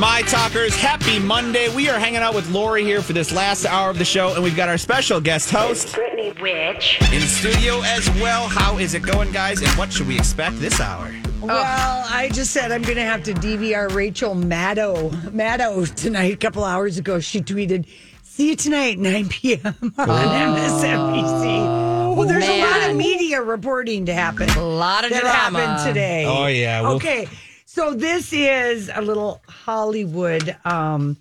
[0.00, 1.68] My Talkers, happy Monday.
[1.76, 4.42] We are hanging out with Lori here for this last hour of the show, and
[4.42, 6.98] we've got our special guest host Brittany Witch.
[7.12, 8.48] in studio as well.
[8.48, 9.60] How is it going, guys?
[9.60, 11.14] And what should we expect this hour?
[11.42, 16.32] Well, I just said I'm going to have to DVR Rachel Maddow, Maddow tonight.
[16.32, 17.86] A couple hours ago, she tweeted,
[18.22, 19.60] "See you tonight, 9 p.m.
[19.82, 24.48] on oh, MSNBC." Well, there's a lot of media reporting to happen.
[24.48, 25.60] A lot of that drama.
[25.60, 26.24] happened today.
[26.26, 26.80] Oh, yeah.
[26.80, 27.28] Well- okay,
[27.72, 31.16] so this is a little Hollywood um,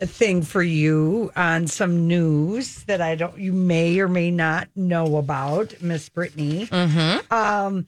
[0.00, 5.16] thing for you on some news that I don't, you may or may not know
[5.16, 6.66] about, Miss Brittany.
[6.66, 7.32] Mm-hmm.
[7.34, 7.86] Um,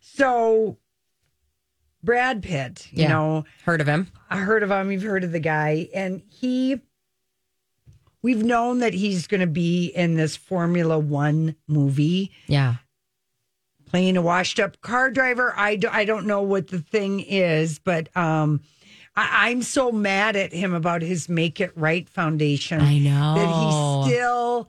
[0.00, 0.78] so
[2.02, 3.08] Brad Pitt, you Yeah.
[3.08, 4.08] know, Heard of him?
[4.30, 4.90] I heard of him.
[4.90, 6.80] You've heard of the guy, and he.
[8.22, 12.76] We've known that he's going to be in this Formula One movie, Yeah.
[13.90, 15.52] Playing a washed-up car driver.
[15.56, 18.60] I, do, I don't know what the thing is, but um,
[19.16, 22.80] I, I'm so mad at him about his Make It Right Foundation.
[22.80, 23.34] I know.
[23.34, 24.68] that he still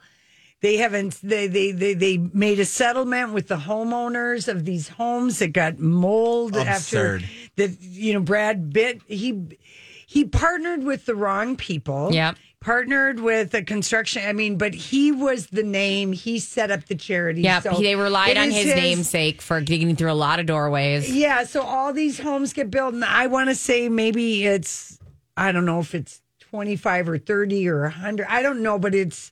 [0.61, 5.39] they haven't they, they they they made a settlement with the homeowners of these homes
[5.39, 7.23] that got mold Absurd.
[7.23, 9.58] after that you know Brad Pitt he
[10.05, 12.36] he partnered with the wrong people Yep.
[12.61, 16.95] Partnered with a construction I mean but he was the name he set up the
[16.95, 20.45] charity Yeah, so they relied on is his, namesake for digging through a lot of
[20.45, 21.11] doorways.
[21.11, 25.00] yeah, so all these homes get built, and I want to say maybe it's
[25.36, 28.27] I don't know if it's twenty five or thirty or hundred.
[28.30, 29.32] I don't know, but it's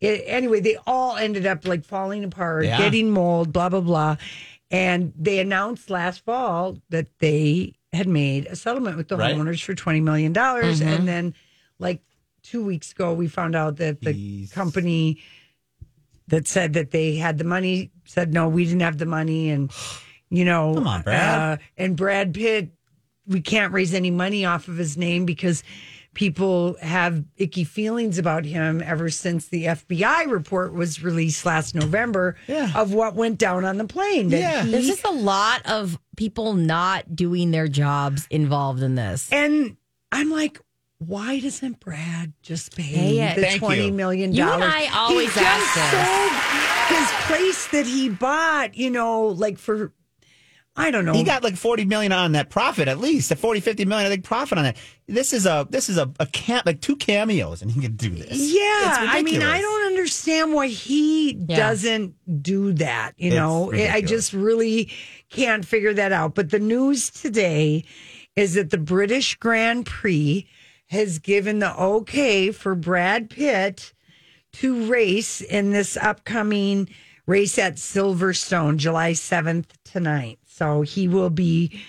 [0.00, 0.58] it, anyway.
[0.60, 2.78] They all ended up like falling apart, Yeah.
[2.78, 4.16] getting mold, blah blah blah,
[4.72, 9.36] and they announced last fall that they had made a settlement with the Right.
[9.36, 10.88] homeowners for twenty million dollars, mm-hmm.
[10.88, 11.34] and then
[11.78, 12.00] like
[12.46, 14.52] two weeks ago, we found out that the Jeez.
[14.52, 15.18] company
[16.28, 19.70] that said that they had the money said no, we didn't have the money, and
[20.30, 21.58] you know, Come on, Brad.
[21.60, 22.70] uh, and Brad Pitt,
[23.26, 25.62] we can't raise any money off of his name because
[26.14, 32.36] people have icky feelings about him ever since the FBI report was released last November
[32.48, 32.72] Yeah.
[32.74, 34.30] of what went down on the plane.
[34.30, 34.64] Yeah.
[34.64, 39.28] he- There's just a lot of people not doing their jobs involved in this.
[39.30, 39.76] and
[40.12, 40.58] I'm like,
[40.98, 43.34] why doesn't Brad just pay, Pay it.
[43.36, 43.92] the Thank twenty you.
[43.92, 44.64] million You dollars?
[44.64, 46.06] and I always he ask just this.
[46.08, 49.92] sold his place that he bought, you know, like for
[50.78, 51.14] I don't know.
[51.14, 54.10] He got like 40 million on that profit, at least a 40, 50 million, I
[54.10, 54.76] think, profit on that.
[55.06, 58.10] This is a, this is a, a cam, like two cameos, and he can do
[58.10, 58.36] this.
[58.38, 58.60] Yeah,
[59.08, 61.56] I mean, I don't understand why he Yeah.
[61.56, 63.12] doesn't do that.
[63.16, 64.90] You It's know, I just really
[65.30, 66.34] can't figure that out.
[66.34, 67.84] But the news today
[68.34, 70.46] is that the British Grand Prix
[70.86, 73.92] has given the okay for Brad Pitt
[74.54, 76.88] to race in this upcoming
[77.26, 80.38] race at Silverstone, July 7th to 9th.
[80.46, 81.80] So he will be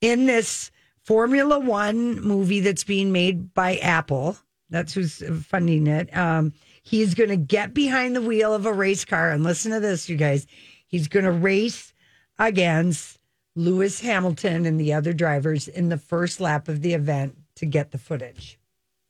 [0.00, 0.70] in this
[1.02, 4.36] Formula One movie that's being made by Apple.
[4.70, 6.14] That's who's funding it.
[6.14, 6.52] Um,
[6.82, 9.30] he's going to get behind the wheel of a race car.
[9.30, 10.46] And listen to this, you guys.
[10.86, 11.94] He's going to race
[12.38, 13.18] against
[13.56, 17.90] Lewis Hamilton and the other drivers in the first lap of the event to get
[17.92, 18.58] the footage.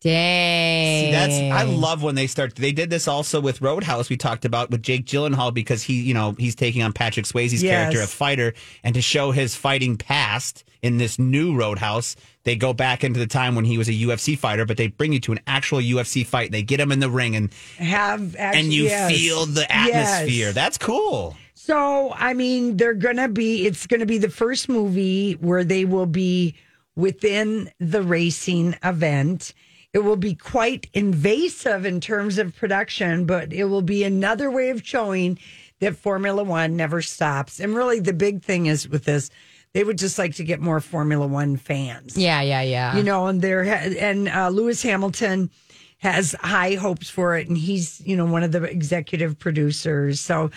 [0.01, 1.07] Dang.
[1.07, 2.55] See, that's I love when they start.
[2.55, 4.09] They did this also with Roadhouse.
[4.09, 7.63] We talked about with Jake Gyllenhaal because he, you know, he's taking on Patrick Swayze's
[7.65, 7.73] Yes.
[7.73, 12.15] character, a fighter, and to show his fighting past in this new Roadhouse,
[12.45, 15.13] they go back into the time when he was a UFC fighter, but they bring
[15.13, 16.53] you to an actual UFC fight.
[16.53, 19.11] They get him in the ring, and Have actually, and you yes.
[19.11, 20.09] feel the Yes.
[20.09, 20.53] atmosphere.
[20.53, 21.37] That's cool.
[21.55, 25.65] So, I mean, they're going to be, it's going to be the first movie where
[25.65, 26.55] they will be
[26.99, 29.55] within the racing event.
[29.95, 34.69] It will be quite invasive in terms of production, but it will be another way
[34.71, 35.39] of showing
[35.79, 37.61] that Formula One never stops.
[37.61, 39.31] And really, the big thing is with this,
[39.73, 42.19] they would just like to get more Formula One fans.
[42.19, 42.97] Yeah, yeah, yeah.
[42.97, 45.51] you know, and there and uh, Lewis Hamilton
[45.99, 50.19] has high hopes for it, and he's you know one of the executive producers.
[50.19, 50.51] So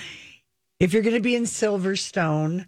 [0.79, 2.65] if you're going to be in Silverstone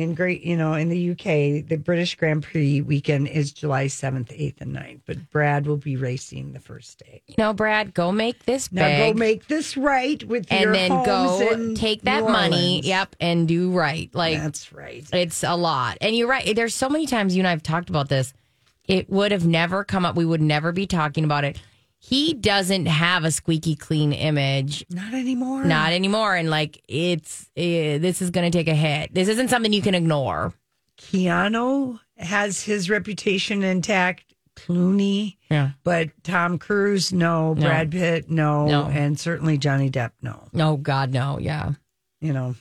[0.00, 4.28] in great, you know, in the UK, the British Grand Prix weekend is July 7th,
[4.28, 5.00] 8th, and 9th.
[5.06, 7.22] But Brad will be racing the first day.
[7.26, 9.14] you know, Brad, go make this Now big.
[9.14, 12.86] go make this right with your and then homes go take that New money, Orleans.
[12.86, 14.08] yep, and do right.
[14.14, 15.06] Like That's right.
[15.12, 15.98] It's a lot.
[16.00, 16.54] And you're right.
[16.56, 18.32] There's so many times you and I have talked about this.
[18.88, 20.16] It would have never come up.
[20.16, 21.60] We would never be talking about it.
[22.02, 24.84] He doesn't have a squeaky clean image.
[24.90, 25.64] Not anymore.
[25.64, 26.34] Not anymore.
[26.34, 29.12] And like, it's, eh, this is going to take a hit.
[29.14, 30.54] This isn't something you can ignore.
[30.98, 34.24] Keanu has his reputation intact.
[34.56, 35.70] Clooney, Yeah.
[35.84, 37.54] but Tom Cruise, no.
[37.54, 37.60] No.
[37.62, 38.66] Brad Pitt, no.
[38.66, 38.84] No.
[38.86, 40.48] And certainly Johnny Depp, no.
[40.54, 41.38] Oh, God, no.
[41.38, 41.72] Yeah.
[42.20, 42.54] You know,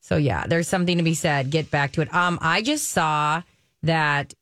[0.00, 1.50] So yeah, there's something to be said.
[1.50, 2.12] Get back to it.
[2.12, 3.42] Um, I just saw
[3.82, 4.34] that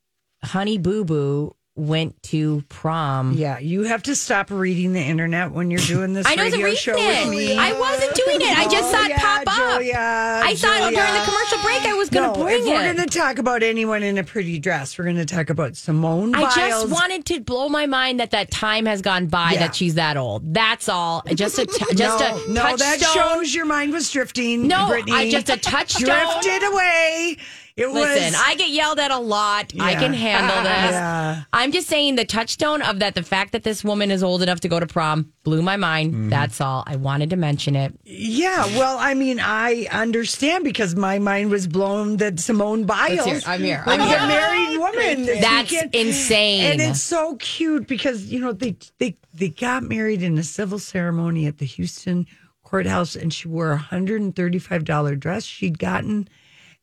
[0.42, 3.32] Honey Boo Boo went to prom.
[3.34, 6.64] yeah, you have to stop reading the internet when you're doing this I wasn't radio
[6.64, 7.26] reading show it.
[7.26, 7.56] with me.
[7.56, 8.58] I wasn't doing it.
[8.58, 9.72] I just saw it oh, yeah, pop up.
[9.74, 12.80] Julia, I thought during the commercial break I was going No, to bring if we're
[12.90, 12.96] it.
[12.96, 16.34] going to talk about anyone in a pretty dress, we're going to talk about Simone
[16.34, 16.54] I Biles.
[16.56, 19.60] just wanted to blow my mind that that time has gone by Yeah.
[19.60, 20.52] that she's that old.
[20.52, 21.22] That's all.
[21.34, 23.22] Just a t- just no, a no, that touchstone.
[23.38, 24.66] shows your mind was drifting.
[24.66, 25.12] No, Brittany.
[25.12, 26.06] I just a touchstone.
[26.08, 27.36] drifted away.
[27.78, 28.42] It Listen, was.
[28.44, 29.72] I get yelled at a lot.
[29.78, 30.90] I can handle this.
[30.90, 31.44] Yeah.
[31.52, 34.58] I'm just saying the touchstone of that, the fact that this woman is old enough
[34.60, 36.12] to go to prom blew my mind.
[36.12, 36.28] Mm-hmm.
[36.28, 36.82] That's all.
[36.88, 37.94] I wanted to mention it.
[38.04, 43.40] Yeah, well, I mean, I understand because my mind was blown that Simone Biles, hear.
[43.46, 43.84] I'm here.
[43.86, 45.40] I'm a married woman.
[45.40, 45.94] That's weekend.
[45.94, 46.64] insane.
[46.72, 50.80] and it's so cute because you know they they they got married in a civil
[50.80, 52.26] ceremony at the Houston
[52.64, 56.28] courthouse, and she wore a hundred and thirty five dollar dress she'd gotten,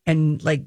[0.06, 0.62] and like.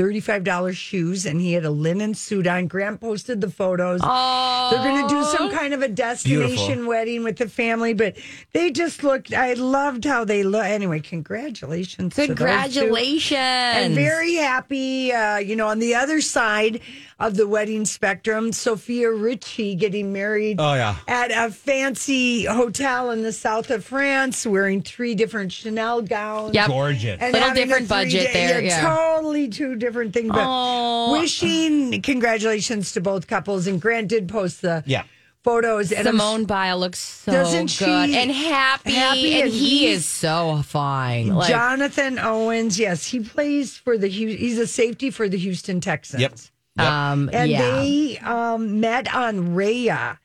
[0.00, 2.66] $35 shoes and he had a linen suit on.
[2.66, 4.00] Grant posted the photos.
[4.02, 6.88] Oh, They're going to do some kind of a destination Beautiful.
[6.88, 8.16] wedding with the family, but
[8.52, 9.34] they just looked.
[9.34, 10.64] I loved how they look.
[10.64, 12.14] Anyway, congratulations!
[12.14, 12.34] to those two.
[12.34, 13.38] congratulations.
[13.38, 15.12] And very happy.
[15.12, 16.80] Uh, you know, on the other side
[17.20, 20.56] of the wedding spectrum, Sofia Richie getting married.
[20.58, 20.96] Oh, yeah.
[21.06, 26.54] At a fancy hotel in the south of France, wearing three different Chanel gowns.
[26.54, 26.68] Yep.
[26.68, 27.18] Gorgeous.
[27.20, 28.80] And Little having a different budget three-day- there, yeah.
[28.96, 30.28] totally two different things.
[30.30, 31.12] But Oh.
[31.12, 33.66] wishing congratulations to both couples.
[33.66, 35.02] And Grant did post the Yeah.
[35.44, 35.92] photos.
[35.92, 39.86] And I'm Simone Biles looks so Doesn't she- good and happy, happy and and he
[39.88, 41.28] is so fine.
[41.34, 46.22] Like, Jonathan Owens, yes, he plays for the he's a safety for the Houston Texans.
[46.22, 46.32] Yep.
[46.78, 47.60] Um, And yeah.
[47.80, 50.18] they um, met on Raya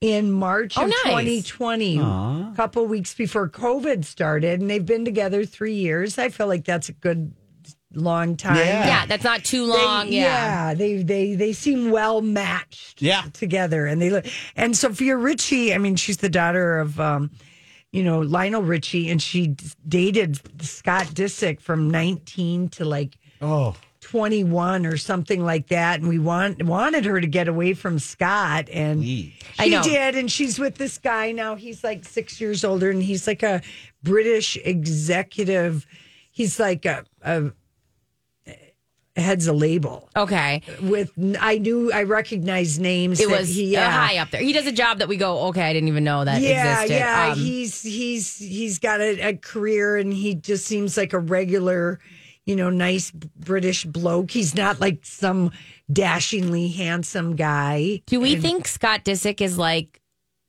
[0.00, 1.02] in March Oh, of nice.
[1.04, 6.18] 2020, a couple weeks before COVID started, and they've been together three years.
[6.18, 7.32] I feel like that's a good
[7.94, 8.56] long time.
[8.56, 8.86] Yeah.
[8.86, 10.08] yeah, that's not too They- long.
[10.10, 10.74] yeah.
[10.74, 13.00] they they they seem well matched.
[13.02, 13.22] Yeah.
[13.32, 14.26] together, and they look.
[14.56, 17.30] And Sofia Richie, I mean, she's the daughter of, um,
[17.92, 23.76] you know, Lionel Richie, and she d- dated Scott Disick from nineteen to like Oh.
[24.02, 28.68] 21 or something like that and we want wanted her to get away from Scott
[28.70, 29.32] and Please.
[29.54, 33.26] She did and she's with this guy now he's like 6 years older and he's
[33.26, 33.62] like a
[34.02, 35.86] British executive
[36.32, 37.52] he's like a, a
[39.14, 40.62] heads a label Okay.
[40.82, 43.90] with I knew I recognized names It was he yeah.
[43.90, 44.40] high up there.
[44.40, 46.94] He does a job that we go, okay, I didn't even know that yeah, existed.
[46.98, 47.28] yeah.
[47.32, 52.00] Um, he's he's he's got a, a career, and he just seems like a regular,
[52.46, 54.30] you know, nice British bloke.
[54.30, 55.52] He's not like some
[55.92, 58.02] dashingly handsome guy.
[58.06, 60.00] do we think Scott Disick is like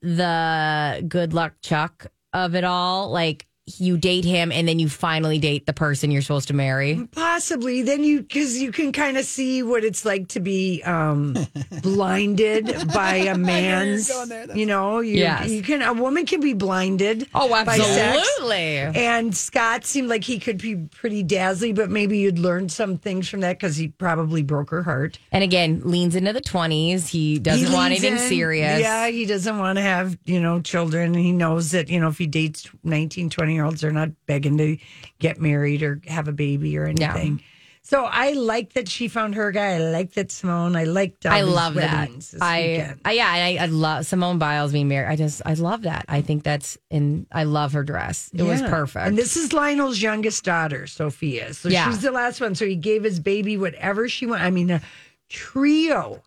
[0.02, 3.10] the good luck Chuck of it all?
[3.10, 7.08] Like you date him and then you finally date the person you're supposed to marry?
[7.14, 7.82] Possibly.
[7.82, 11.38] Then you, because you can kind of see what it's like to be um,
[11.82, 14.12] blinded by a man's.
[14.56, 15.50] You know, you, Yes.
[15.50, 15.82] you can.
[15.82, 17.28] A woman can be blinded.
[17.34, 18.18] Oh, by sex.
[18.18, 18.56] absolutely.
[19.02, 23.30] And Scott seemed like he could be pretty dazzling, but maybe you'd learn some things
[23.30, 25.20] from that because he probably broke her heart.
[25.32, 27.08] And again, leans into the 20s.
[27.08, 28.20] He doesn't He want anything in.
[28.20, 28.82] serious.
[28.82, 31.14] Yeah, he doesn't want to have, you know, children.
[31.14, 34.58] He knows that, you know, if he dates 19, 20 year olds, they're not begging
[34.58, 34.78] to
[35.20, 37.14] get married or have a baby or Yeah.
[37.14, 37.42] anything.
[37.86, 39.72] So I like that she found her guy.
[39.74, 40.78] I like that Simone.
[40.78, 42.10] I liked I love that.
[42.42, 42.96] I.
[43.04, 45.12] I yeah, I, I love Simone Biles being married.
[45.12, 46.06] I just I love that.
[46.08, 47.28] I think that's in.
[47.30, 48.32] I love her dress.
[48.34, 49.06] It was perfect.
[49.06, 51.54] And this is Lionel's youngest daughter, Sofia.
[51.54, 51.90] So Yeah.
[51.90, 52.56] she's the last one.
[52.56, 54.46] So he gave his baby whatever she wanted.
[54.46, 54.82] I mean, a
[55.28, 56.22] trio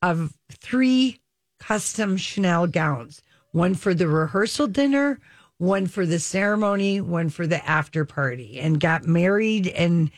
[0.00, 1.18] of three
[1.58, 5.18] custom Chanel gowns one for the rehearsal dinner,
[5.62, 10.10] one for the ceremony, one for the after party, and got married in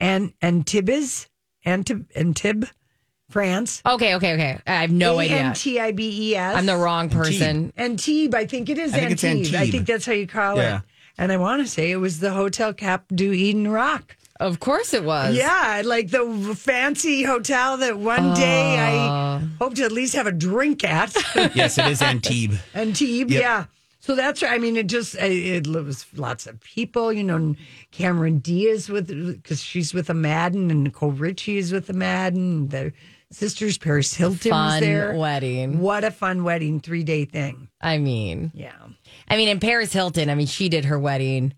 [0.00, 1.28] and and Antibes,
[1.64, 2.68] Antib, Antib,
[3.30, 3.80] France.
[3.86, 4.58] Okay, okay, okay.
[4.66, 5.36] I have no A idea.
[5.36, 6.56] N T I B E S.
[6.56, 7.72] I'm the wrong person.
[7.76, 8.34] Antibes.
[8.34, 9.54] I think it is I think it's Antibes.
[9.54, 9.70] I Antibes.
[9.72, 10.78] think that's how you call Yeah.
[10.78, 10.82] it.
[11.16, 14.16] And I want to say it was the Hotel Cap du Eden Rock.
[14.40, 15.36] Of course it was.
[15.36, 19.40] Yeah, like the fancy hotel that one day I ah.
[19.60, 21.14] hope to at least have a drink at.
[21.54, 22.58] Yes, it is Antibes.
[22.74, 23.40] Antibes, Yep.
[23.40, 23.64] yeah.
[24.04, 24.52] So that's right.
[24.52, 27.10] I mean, it just it, it was lots of people.
[27.10, 27.54] You know,
[27.90, 32.68] Cameron Diaz with because she's with a Madden, and Nicole Richie is with a Madden.
[32.68, 32.92] The
[33.30, 35.14] sisters Paris Hilton was there.
[35.14, 35.80] wedding.
[35.80, 37.70] What a fun wedding, three day thing.
[37.80, 38.76] I mean, Yeah,
[39.26, 41.54] I mean, in Paris Hilton, I mean, she did her wedding.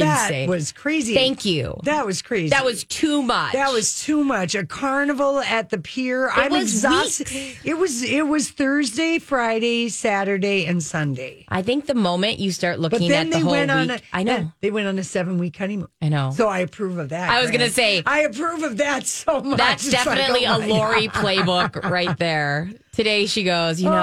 [0.00, 1.14] That was crazy.
[1.14, 1.78] Thank you.
[1.84, 2.48] That was crazy.
[2.50, 3.52] That was too much.
[3.52, 4.54] That was too much.
[4.54, 6.28] A carnival at the pier.
[6.30, 7.30] I'm was exhausted.
[7.30, 7.60] weeks.
[7.64, 11.44] It was it was Thursday, Friday, Saturday, and Sunday.
[11.48, 13.88] I think the moment you start But looking then at the they whole went on.
[13.88, 14.52] week, A, I know.
[14.60, 15.88] they went on a seven week honeymoon.
[16.02, 16.30] I know.
[16.34, 17.30] So I approve of that.
[17.30, 19.58] I was gonna say- I approve of that so much.
[19.58, 22.70] That's It's like, definitely oh a Lori playbook right there.
[22.92, 23.94] Today she goes, you know,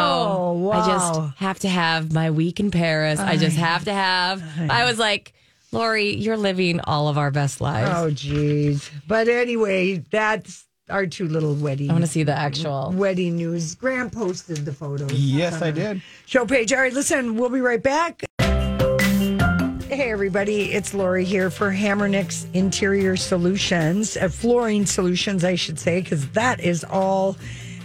[0.64, 3.20] Oh, I just have to have my week in Paris.
[3.20, 4.44] I just have to have.
[4.70, 5.34] I was like,
[5.74, 7.90] Lori, you're living all of our best lives.
[7.94, 8.90] Oh, geez.
[9.08, 11.90] But anyway, that's our two little wedding.
[11.90, 12.92] I want to see the actual.
[12.96, 13.74] wedding news.
[13.76, 15.12] Graham posted the photos.
[15.14, 16.02] Yes, I did.
[16.26, 16.72] show page.
[16.72, 18.24] All right, listen, we'll be right back.
[18.40, 26.02] Hey, everybody, it's Lori here for Hammernix Interior Solutions, uh, flooring solutions, I should say,
[26.02, 27.38] because that is all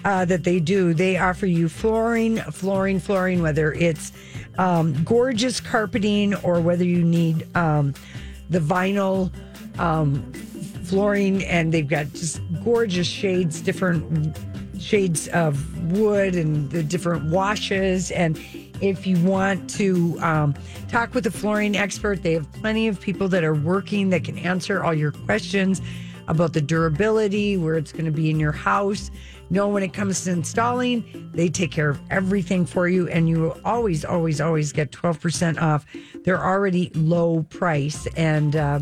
[0.07, 0.95] uh, that they do.
[0.95, 4.13] They offer you flooring, flooring, flooring, whether it's
[4.59, 7.95] um, gorgeous carpeting or whether you need um,
[8.51, 9.33] the vinyl
[9.79, 10.33] um,
[10.85, 14.37] flooring, and they've got just gorgeous shades, different
[14.79, 18.11] shades of wood and the different washes.
[18.11, 18.39] And
[18.81, 20.55] if you want to um,
[20.89, 24.39] talk with a flooring expert, they have plenty of people that are working that can
[24.39, 25.81] answer all your questions
[26.29, 29.11] about the durability, where it's going to be in your house.
[29.51, 33.55] Know when it comes to installing, they take care of everything for you, and you
[33.65, 35.87] always, always, always get 12% off.
[36.25, 38.81] They're already low price, and uh,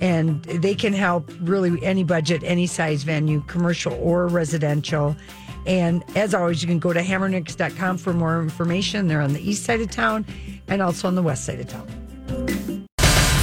[0.00, 5.14] and they can help really any budget, any size venue, commercial or residential.
[5.64, 9.06] And as always, you can go to hammernix.com for more information.
[9.06, 10.26] They're on the east side of town
[10.66, 12.88] and also on the west side of town.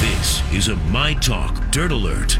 [0.01, 2.37] This is a My Talk Dirt Alert.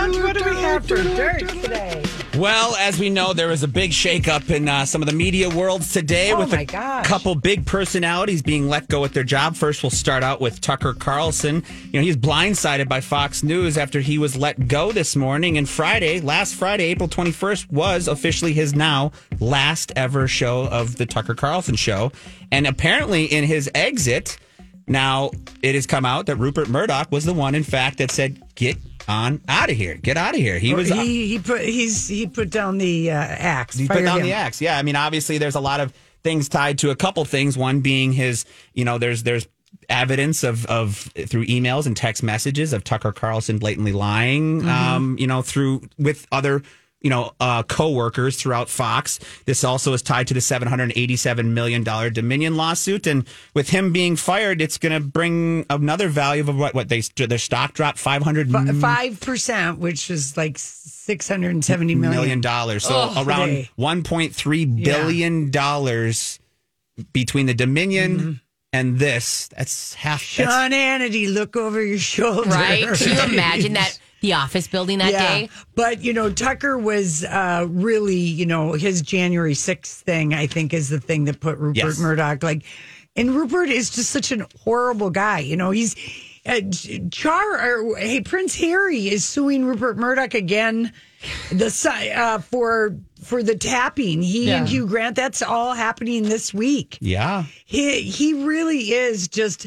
[0.00, 2.02] All right, what do we have for dirt today?
[2.38, 5.50] Well, as we know, there was a big shakeup in uh, some of the media
[5.50, 7.04] worlds today Oh, with a gosh.
[7.06, 9.56] couple big personalities being let go at their job.
[9.56, 11.62] First, we'll start out with Tucker Carlson.
[11.92, 15.58] You know, he's blindsided by Fox News after he was let go this morning.
[15.58, 21.04] And Friday, last Friday, April 21st, was officially his now last ever show of the
[21.04, 22.10] Tucker Carlson show.
[22.50, 24.38] And apparently, in his exit,
[24.86, 28.40] now it has come out that Rupert Murdoch was the one, in fact, that said,
[28.54, 28.78] "Get
[29.08, 32.26] on out of here, get out of here." He was he he put he's he
[32.26, 33.76] put down the uh, axe.
[33.76, 34.26] he put down him.
[34.26, 34.60] the axe.
[34.60, 35.92] Yeah, I mean, obviously, there's a lot of
[36.22, 37.56] things tied to a couple things.
[37.56, 39.46] One being his, you know, there's there's
[39.88, 40.96] evidence of of
[41.28, 44.68] through emails and text messages of Tucker Carlson blatantly lying, Mm-hmm.
[44.68, 46.62] um, you know, through with other.
[47.02, 49.18] You know, uh, co-workers throughout Fox.
[49.46, 53.70] This also is tied to the seven hundred eighty-seven million dollar Dominion lawsuit, and with
[53.70, 56.74] him being fired, it's going to bring another value of what?
[56.74, 61.64] What they their stock dropped five hundred Five percent, which is like six hundred and
[61.64, 62.20] seventy million.
[62.20, 62.84] million dollars.
[62.84, 63.70] So Oh, around today.
[63.76, 66.38] one point three billion dollars
[67.14, 68.42] between the Dominion
[68.74, 69.48] and this.
[69.56, 70.20] That's half.
[70.20, 72.50] That's, Sean Hannity, look over your shoulder.
[72.50, 72.86] Right?
[72.94, 73.98] Can you imagine that?
[74.20, 75.48] The office building that day?
[75.74, 80.74] But, you know, Tucker was uh, really, you know, his January 6th thing, I think,
[80.74, 81.98] is the thing that put Rupert Yes.
[81.98, 82.64] Murdoch like,
[83.16, 85.40] and Rupert is just such an horrible guy.
[85.40, 85.96] You know, he's,
[86.46, 86.60] uh,
[87.10, 90.92] Char, or, hey, Prince Harry is suing Rupert Murdoch again
[91.50, 94.22] the uh, for for the tapping.
[94.22, 97.44] He and Hugh Grant, that's all happening this week yeah.
[97.64, 99.66] he he really is just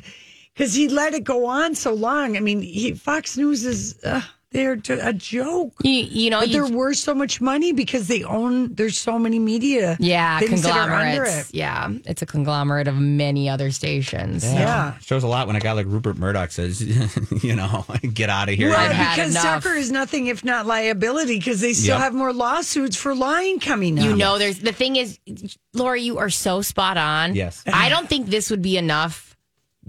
[0.54, 2.38] because he let it go on so long.
[2.38, 4.22] I mean, he, Fox News is uh,
[4.54, 5.74] they're t- a joke.
[5.84, 8.74] You, you know, But you, they're worth so much money because they own.
[8.74, 9.98] There's so many media.
[10.00, 11.50] yeah, things that are under conglomerates.
[11.50, 11.56] it.
[11.56, 14.44] Yeah, it's a conglomerate of many other stations.
[14.46, 14.98] Yeah.
[15.00, 16.82] Shows a lot when a guy like Rupert Murdoch says,
[17.44, 18.70] you know, get out of here.
[18.70, 19.64] Well, I've because enough.
[19.64, 22.02] Tucker is nothing if not liability because they still Yep.
[22.02, 24.06] have more lawsuits for lying coming up.
[24.06, 25.20] You know, there's the thing is,
[25.74, 27.36] Laura, you are so spot on.
[27.36, 27.64] Yes.
[27.66, 29.33] I don't think this would be enough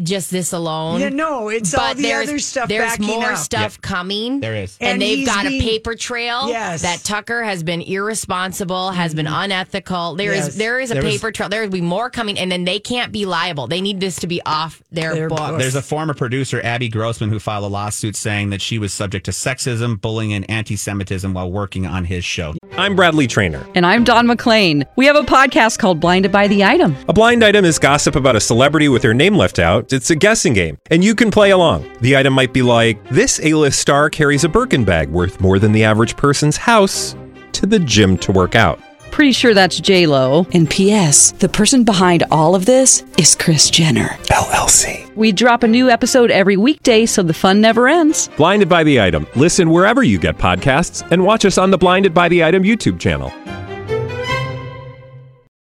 [0.03, 1.01] just this alone.
[1.01, 3.39] Yeah, no, it's all the other stuff There's more up.
[3.39, 4.41] stuff coming.
[4.41, 4.77] There is.
[4.81, 6.49] and, And they've got being- a paper trail.
[6.49, 6.83] Yes.
[6.83, 6.93] Mm-hmm.
[6.93, 10.17] that Tucker has been irresponsible, has been unethical.
[10.17, 10.55] There is Yes.
[10.57, 11.49] there is a There was- paper trail.
[11.49, 13.67] There will be more coming, and then they can't be liable.
[13.67, 15.41] They need this to be off their, Their books.
[15.41, 15.59] books.
[15.63, 19.25] There's a former producer, Abby Grossman, who filed a lawsuit saying that she was subject
[19.27, 22.55] to sexism, bullying, and anti Semitism while working on his show.
[22.77, 23.65] I'm Bradley Trainer.
[23.75, 24.85] And I'm Don McClain.
[24.97, 26.97] We have a podcast called Blinded by the Item.
[27.09, 29.84] A blind item is gossip about a celebrity with their name left out.
[29.93, 31.91] It's a guessing game, and you can play along.
[32.01, 35.73] The item might be like this: A-list star carries a Birkin bag worth more than
[35.73, 37.15] the average person's house
[37.53, 38.81] to the gym to work out.
[39.11, 40.45] Pretty sure that's J Lo.
[40.55, 41.31] And P.S.
[41.33, 44.09] The person behind all of this is Kris Jenner.
[44.25, 45.15] LLC.
[45.15, 48.29] We drop a new episode every weekday, so the fun never ends.
[48.37, 49.29] Blinded by the item.
[49.37, 52.99] Listen wherever you get podcasts, and watch us on the Blinded by the Item YouTube
[52.99, 53.33] channel.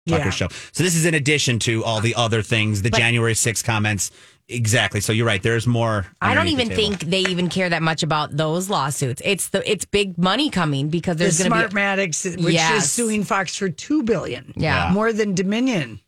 [0.08, 0.30] Tucker Yeah.
[0.30, 0.48] show.
[0.72, 4.10] So this is in addition to all the other things, the January 6 comments.
[4.50, 5.00] Exactly.
[5.02, 5.42] So you're right.
[5.42, 6.06] There's more.
[6.22, 9.20] I don't even the think they even care that much about those lawsuits.
[9.22, 12.84] It's the it's big money coming because the there's going to be Smartmatics, which Yes.
[12.84, 14.54] is suing Fox for two billion.
[14.56, 14.90] Yeah.
[14.92, 16.00] more than Dominion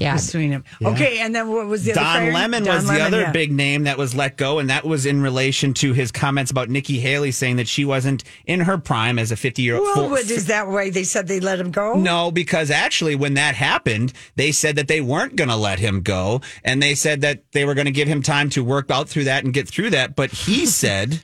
[0.00, 0.14] yeah.
[0.14, 0.64] is suing him.
[0.82, 2.34] Okay, and then what was the other Don fired?
[2.34, 3.32] Lemon Don was the other yeah.
[3.32, 6.68] big name that was let go, and that was in relation to his comments about
[6.68, 9.84] Nikki Haley saying that she wasn't in her prime as a 50 year old.
[9.84, 10.10] Well, old.
[10.10, 11.94] what, is that why they said they let him go?
[11.94, 16.02] No, because actually, when that happened, they said that they weren't going to let him
[16.02, 19.08] go, and they said that they were going to give him time to work out
[19.08, 20.16] through that and get through that.
[20.16, 21.22] But he said,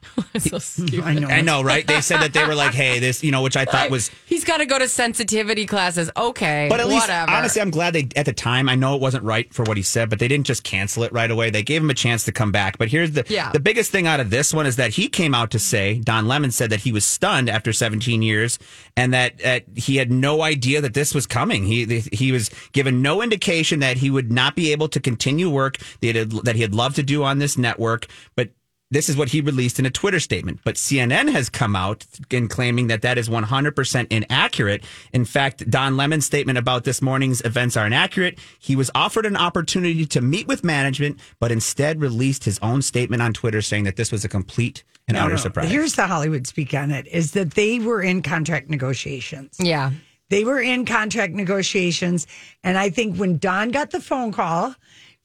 [1.02, 1.28] I know.
[1.28, 3.64] "I know, right?" They said that they were like, "Hey, this," you know, which I
[3.64, 6.10] thought was He's got to go to sensitivity classes.
[6.16, 7.30] Okay, But at least, whatever.
[7.30, 9.82] honestly, I'm glad they, at the time, I know it wasn't right for what he
[9.82, 11.50] said, but they didn't just cancel it right away.
[11.50, 12.78] They gave him a chance to come back.
[12.78, 13.52] But here's the, Yeah.
[13.52, 16.26] the biggest thing out of this one is that he came out to say, Don
[16.28, 18.58] Lemon said that he was stunned after 17 years
[18.96, 21.64] and that, that he had no idea that this was coming.
[21.64, 25.78] He, he was given no indication that he would not be able to continue work
[26.00, 28.06] that he had, that he had loved to do on this network.
[28.34, 28.50] But
[28.90, 30.60] this is what he released in a Twitter statement.
[30.64, 34.84] But CNN has come out in claiming that that is 100% inaccurate.
[35.12, 38.38] In fact, Don Lemon's statement about this morning's events are inaccurate.
[38.60, 43.22] He was offered an opportunity to meet with management, but instead released his own statement
[43.22, 45.40] on Twitter saying that this was a complete and No, utter no.
[45.40, 45.70] surprise.
[45.70, 49.56] Here's the Hollywood speak on it: is that they were in contract negotiations.
[49.58, 49.90] yeah.
[50.28, 52.26] They were in contract negotiations,
[52.64, 54.74] and I think when Don got the phone call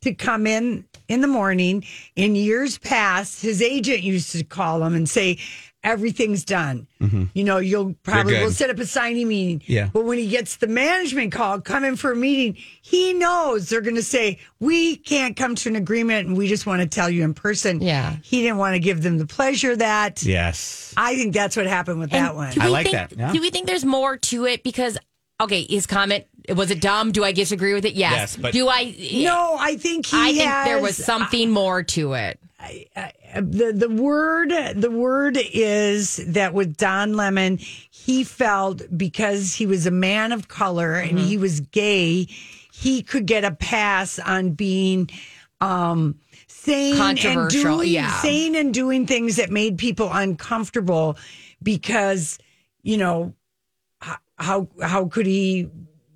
[0.02, 1.84] to come in in the morning,
[2.16, 5.38] in years past, his agent used to call him and say.
[5.84, 6.86] Everything's done.
[7.02, 7.24] Mm-hmm.
[7.34, 9.64] You know, you'll probably we'll set up a signing meeting.
[9.66, 9.90] Yeah.
[9.92, 13.82] But when he gets the management call, come in for a meeting, he knows they're
[13.82, 17.10] going to say, We can't come to an agreement and we just want to tell
[17.10, 17.82] you in person.
[17.82, 18.18] Yeah.
[18.22, 20.22] He didn't want to give them the pleasure of that.
[20.22, 20.94] yes.
[20.98, 22.54] I think that's what happened with that one.
[22.62, 23.32] I like think, that, yeah.
[23.34, 24.62] Do we think there's more to it?
[24.62, 25.00] Because
[25.42, 26.26] okay, his comment
[26.56, 27.12] was it dumb?
[27.12, 27.94] Do I disagree with it?
[27.94, 28.12] Yes.
[28.14, 28.96] Yes, but- do I?
[29.24, 32.40] No, I think he I think there was something more to it.
[33.36, 39.86] the the word the word is that with Don Lemon, he felt because he was
[39.88, 41.28] a man of color and Mm-hmm.
[41.28, 42.28] he was gay,
[42.74, 45.10] he could get a pass on being
[45.60, 46.16] um
[46.48, 48.12] sane and doing yeah.
[48.22, 51.18] sane and doing things that made people uncomfortable
[51.64, 52.38] because
[52.84, 53.34] you know h-
[54.42, 55.70] how how could he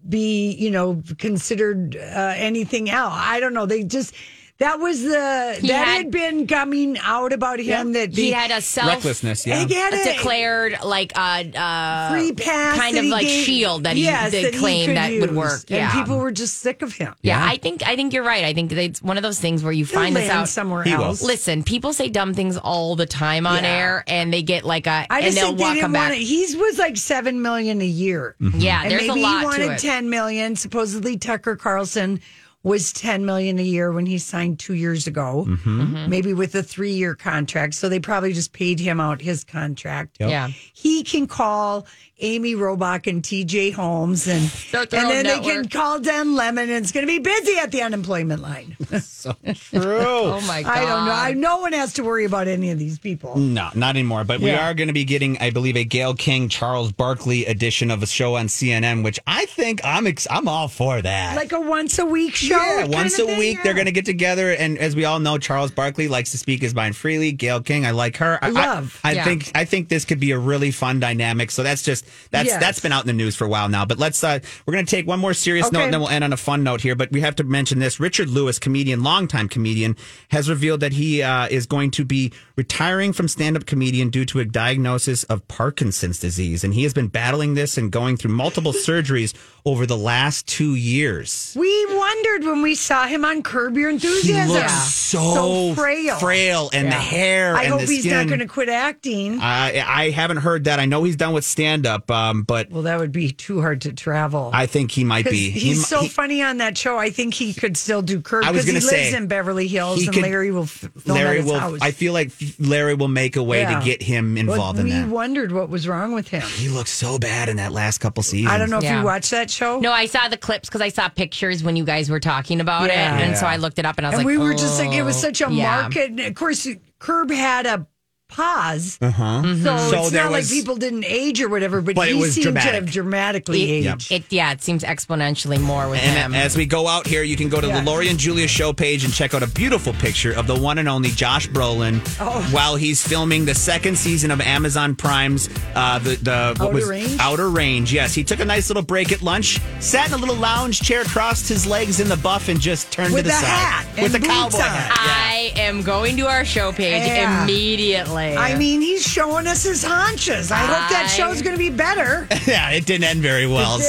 [0.08, 3.14] be you know considered uh, anything else?
[3.16, 3.66] I don't know.
[3.66, 4.14] They just
[4.58, 8.52] that was the He that had- had, been coming out about him that He had
[8.52, 9.66] a self Recklessness, yeah.
[9.66, 13.84] He had a a declared like a uh free pass kind of like gave- shield
[13.84, 15.32] that he yes, that claimed could that would use.
[15.38, 15.60] work.
[15.70, 15.92] and yeah.
[15.94, 18.46] people were just sick of him yeah, I think I think you're right.
[18.46, 20.84] I think it's one of those things where you He'll find this land out somewhere
[20.84, 21.04] He will.
[21.06, 23.70] else Listen, people say dumb things all the time on Yeah.
[23.70, 26.10] air, and they get like a, I and just they'll think they walk didn't back.
[26.12, 26.24] want it.
[26.24, 28.36] He was like seven million a year.
[28.40, 29.80] Yeah, and there's maybe a lot he wanted to it.
[29.80, 32.22] 10 million supposedly tucker carlson
[32.66, 35.46] was 10 million a year when he signed two years ago.
[35.48, 36.10] Mm-hmm.
[36.10, 37.76] maybe with a three-year contract.
[37.76, 40.18] So they probably just paid him out his contract.
[40.20, 40.50] Yeah.
[40.74, 41.86] he can call
[42.20, 46.84] amy robach and tj holmes and, and own then they can call don lemon and
[46.84, 49.98] it's going to be busy at the unemployment line so True.
[50.00, 50.72] Oh my god!
[50.78, 53.70] i don't know I, no one has to worry about any of these people No,
[53.76, 54.24] not anymore.
[54.24, 57.92] But we are going to be getting, I believe, a Gayle King, Charles Barkley edition
[57.92, 61.36] of a show on CNN, which I think I'm ex- I'm all for that.
[61.36, 64.06] like a once a week show yeah, once a thing, week they're going to get
[64.06, 67.32] together, and as we all know, Charles Barkley likes to speak his mind freely.
[67.32, 68.40] Gayle King, I like her.
[68.42, 69.00] I, Love.
[69.04, 69.24] I, I Yeah.
[69.26, 71.52] think I think this could be a really fun dynamic.
[71.52, 72.60] So that's just that's Yes.
[72.60, 73.86] that's been out in the news for a while now.
[73.86, 76.24] But let's uh, we're going to take one more serious note, and then we'll end
[76.24, 76.96] on a fun note here.
[76.96, 79.96] But we have to mention this: Richard Lewis, comedian, longtime comedian,
[80.30, 84.40] has revealed that he uh, is going to be retiring from stand-up comedian due to
[84.40, 88.74] a diagnosis of Parkinson's disease, and he has been battling this and going through multiple
[88.88, 89.34] surgeries
[89.68, 91.54] over the last two years.
[91.60, 94.50] We wondered when we saw him on Curb Your He Enthusiasm.
[94.56, 96.18] looks so, frail.
[96.18, 97.56] frail, and the hair.
[97.56, 99.40] I and hope the he's not going to quit acting.
[99.42, 100.80] I I haven't heard that.
[100.80, 103.82] I know he's done with stand up, um, but well, that would be too hard
[103.82, 104.52] to travel.
[104.54, 105.50] I think he might be.
[105.50, 106.98] He's mi- so he- funny on that show.
[106.98, 109.28] I think he could still do Curb I was because he gonna lives say, in
[109.28, 111.60] Beverly Hills, and could- Larry will film Larry at his will.
[111.60, 111.80] house.
[111.82, 113.80] I feel like Larry will make a way Yeah.
[113.80, 115.06] to get him But involved in we that.
[115.08, 116.44] We wondered what was wrong with him.
[116.44, 118.52] He looked so bad in that last couple seasons.
[118.54, 119.80] I don't know if you watched that show.
[119.80, 122.90] No, I saw the clips because I saw pictures when you guys were talking about
[122.90, 123.18] Yeah.
[123.18, 124.80] it, and so I looked it up and I was and like, we were just
[124.80, 125.82] like, it was "Oh." such a Yeah.
[125.82, 126.20] market.
[126.20, 126.68] Of course,
[127.00, 127.88] Curb had a
[128.28, 129.24] pause, Uh huh.
[129.44, 129.64] Mm-hmm.
[129.64, 131.82] so, So it's there not was- like people didn't age or whatever.
[131.82, 134.12] But, But it he was seemed to have dramatically It, aged.
[134.12, 136.34] it yeah, it seems exponentially more with And him.
[136.36, 137.80] as we go out here, you can go to Yeah.
[137.80, 140.78] the Lori and Julia show page and check out a beautiful picture of the one
[140.80, 142.42] and only Josh Brolin Oh.
[142.52, 146.88] while he's filming the second season of Amazon Prime's uh, the the what Outer was
[146.90, 147.18] Range?
[147.20, 147.94] Outer Range.
[147.94, 151.04] Yes, he took a nice little break at lunch, sat in a little lounge chair,
[151.04, 153.86] crossed his legs in the buff, and just turned With to the a side hat
[154.02, 154.64] with and the cowboy on.
[154.64, 154.92] hat.
[154.92, 157.44] I am going to our show page Yeah.
[157.44, 158.15] immediately.
[158.16, 160.52] I mean, he's showing us his haunches.
[160.52, 162.28] I hope that show's going to be better.
[162.32, 162.40] Yeah.
[162.48, 163.80] yeah, it didn't end very well,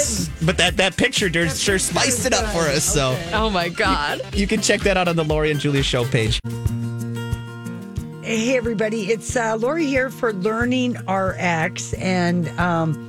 [0.43, 2.85] but that that picture there sure spiced it up for us.
[2.85, 4.23] So oh my god.
[4.35, 6.41] you can check that out on the Lori and Julia show page.
[8.27, 9.13] Hey, everybody.
[9.13, 11.93] It's uh, Lori here for Learning RX.
[11.95, 13.09] And, um,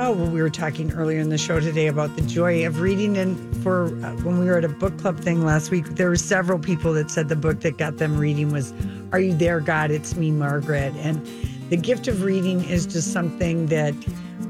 [0.00, 3.16] oh, well, we were talking earlier in the show today about the joy of reading.
[3.18, 6.16] And for uh, when we were at a book club thing last week, there were
[6.16, 8.72] several people that said the book that got them reading was
[9.12, 9.90] Are You There, God?
[9.90, 10.94] It's Me, Margaret.
[10.96, 11.26] And
[11.70, 13.94] the gift of reading is just something that,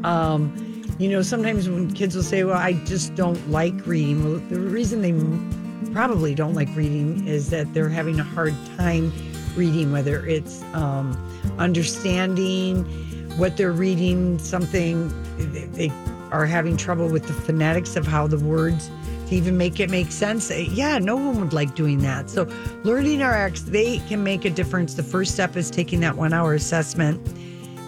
[0.05, 0.55] um,
[0.99, 4.61] you know, sometimes when kids will say, Well, I just don't like reading, well, the
[4.61, 9.13] reason they probably don't like reading is that they're having a hard time
[9.57, 11.17] reading, whether it's um,
[11.59, 12.85] understanding
[13.39, 15.09] what they're reading, something
[15.73, 15.91] they,
[16.31, 18.91] are having trouble with the phonetics of how the words
[19.29, 20.51] to even make it make sense.
[20.51, 22.29] Eh, Yeah, no one would like doing that.
[22.29, 22.47] So,
[22.85, 24.95] learning RX, they can make a difference.
[24.95, 27.25] The first step is taking that one hour assessment.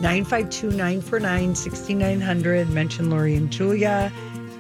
[0.01, 2.71] 952 949 6900.
[2.71, 4.11] Mention Lori and Julia.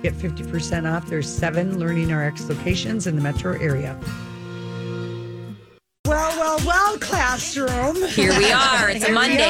[0.02, 1.06] Get 50% off.
[1.08, 3.98] There's seven Learning RX locations in the metro area.
[6.66, 7.96] Well, classroom.
[8.08, 8.90] Here we are.
[8.90, 9.42] It's a Monday,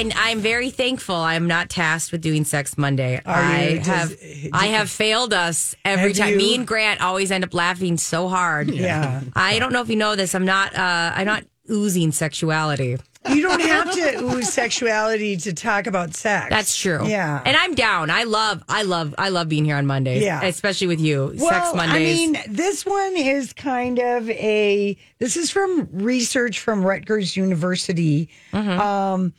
[0.00, 1.14] and I'm very thankful.
[1.14, 3.20] I'm not tasked with doing Sex Monday.
[3.24, 3.48] Are you?
[3.48, 4.16] I Does- have,
[4.52, 6.30] I have failed us every time.
[6.32, 6.36] you?
[6.36, 8.70] Me and Grant always end up laughing so hard.
[8.70, 9.22] Yeah.
[9.34, 10.34] I don't know if you know this.
[10.34, 10.74] I'm not.
[10.76, 12.96] Uh, I'm not oozing sexuality.
[13.30, 16.46] You don't have to ooze sexuality to talk about sex.
[16.50, 17.06] That's true.
[17.06, 17.42] Yeah.
[17.44, 18.10] and I'm down.
[18.10, 18.62] I love.
[18.68, 19.14] I love.
[19.18, 20.22] I love being here on Mondays.
[20.22, 20.42] Yeah.
[20.42, 21.34] especially with you.
[21.36, 21.94] well, Sex Mondays.
[21.94, 24.96] I mean, this one is kind of a.
[25.18, 28.80] This is from research from Rutgers University, Mm-hmm.
[28.80, 29.32] um,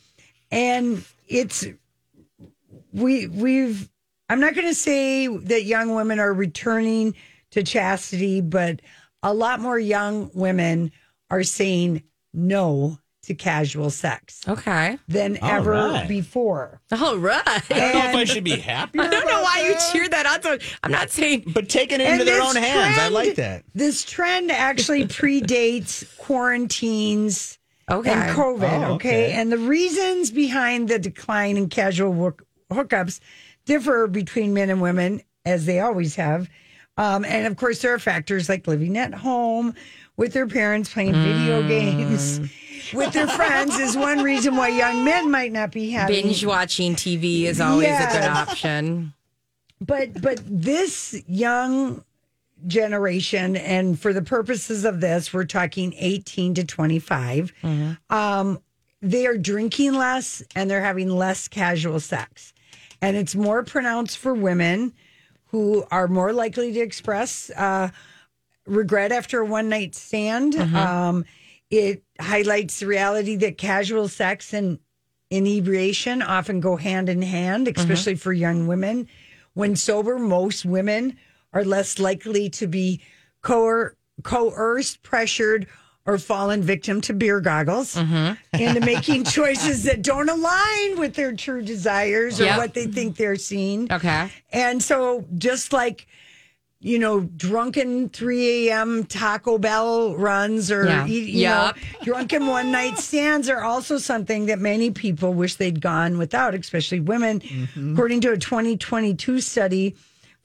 [0.51, 1.65] and it's
[2.93, 3.89] we we've.
[4.31, 7.15] I'm not going to say that young women are returning
[7.51, 8.79] to chastity, but
[9.23, 10.91] a lot more young women
[11.31, 14.97] are saying no to casual sex okay.
[15.07, 16.07] than All ever right.
[16.07, 16.81] before.
[16.91, 17.41] All right.
[17.45, 18.97] I don't know if I should be happy.
[18.99, 19.89] I don't know about why you that.
[19.91, 20.41] cheered that on.
[20.41, 21.43] So I'm not saying.
[21.47, 23.63] But taking it into their this own hands, I like that.
[23.75, 27.57] This trend actually predates quarantines
[27.91, 28.11] Okay.
[28.11, 28.87] and COVID.
[28.87, 29.25] Oh, okay.
[29.27, 29.31] okay.
[29.33, 33.19] And the reasons behind the decline in casual work, hookups
[33.65, 36.49] differ between men and women, as they always have.
[36.97, 39.73] Um, and of course, there are factors like living at home
[40.17, 41.67] with their parents, playing video Mm.
[41.67, 42.39] games
[42.93, 46.95] with their friends, is one reason why young men might not be having Binge watching
[46.95, 49.13] TV is always a good option.
[49.81, 52.03] but but this young
[52.67, 57.53] generation and for the purposes of this we're talking 18 to 25
[58.09, 58.59] um
[59.01, 62.53] they are drinking less and they're having less casual sex.
[63.01, 64.91] And it's more pronounced for women
[65.51, 67.89] who are more likely to express uh
[68.65, 71.23] regret after a one night stand um
[71.69, 74.79] it highlights the reality that casual sex and
[75.29, 77.79] inebriation often go hand in hand mm-hmm.
[77.79, 79.07] especially for young women
[79.53, 81.17] when sober, most women
[81.53, 83.01] are less likely to be
[83.41, 85.67] coer- coerced, pressured,
[86.05, 88.33] or fallen victim to beer goggles mm-hmm.
[88.61, 92.57] into making choices that don't align with their true desires or Yep.
[92.57, 93.91] what they think they're seeing.
[93.91, 94.29] Okay.
[94.51, 96.07] And so, just like,
[96.81, 99.03] you know, drunken 3 a.m.
[99.03, 101.05] Taco Bell runs or, Yeah.
[101.05, 101.75] you, you Yup.
[101.75, 106.55] know, drunken one night stands are also something that many people wish they'd gone without,
[106.55, 107.41] especially women.
[107.93, 109.95] According to a 2022 study,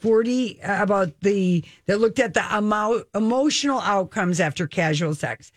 [0.01, 5.53] 40 uh, about the that looked at the amount emotional outcomes after casual sex.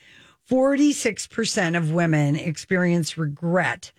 [0.50, 3.92] 46% of women experience regret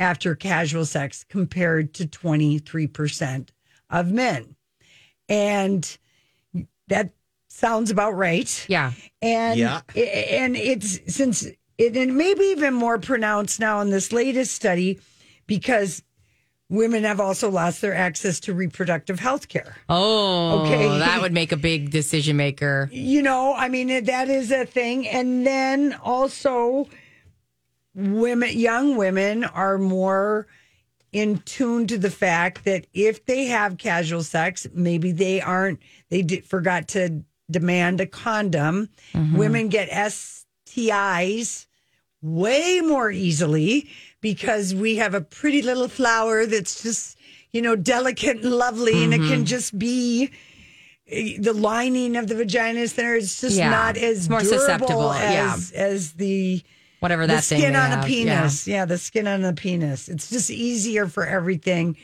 [0.00, 3.50] after casual sex compared to 23%
[3.90, 4.56] of men.
[5.28, 5.96] And
[6.92, 7.10] that
[7.48, 8.66] sounds about right.
[8.68, 8.92] Yeah.
[9.20, 9.80] And Yeah.
[9.96, 11.46] and it's since
[11.78, 15.00] it and maybe even more pronounced now in this latest study
[15.46, 16.02] because
[16.68, 19.76] women have also lost their access to reproductive health care.
[19.88, 20.88] Oh, Okay.
[20.98, 22.88] that would make a big decision maker.
[22.92, 26.88] You know, I mean that is a thing and then also
[27.94, 30.46] women young women are more
[31.12, 36.22] in tune to the fact that if they have casual sex, maybe they aren't they
[36.22, 38.88] did, forgot to demand a condom.
[39.14, 41.66] Women get STIs
[42.22, 43.88] way more easily
[44.20, 47.18] because we have a pretty little flower that's just,
[47.52, 50.30] you know, delicate and lovely and it can just be
[51.08, 53.16] eh, the lining of the vagina is there.
[53.16, 53.70] It's just Yeah.
[53.70, 56.62] not as more durable susceptible, as, as the
[57.02, 58.66] Whatever the that thing skin on have, a penis.
[58.66, 58.84] Yeah.
[58.84, 60.08] the skin on the penis.
[60.08, 61.96] It's just easier for everything,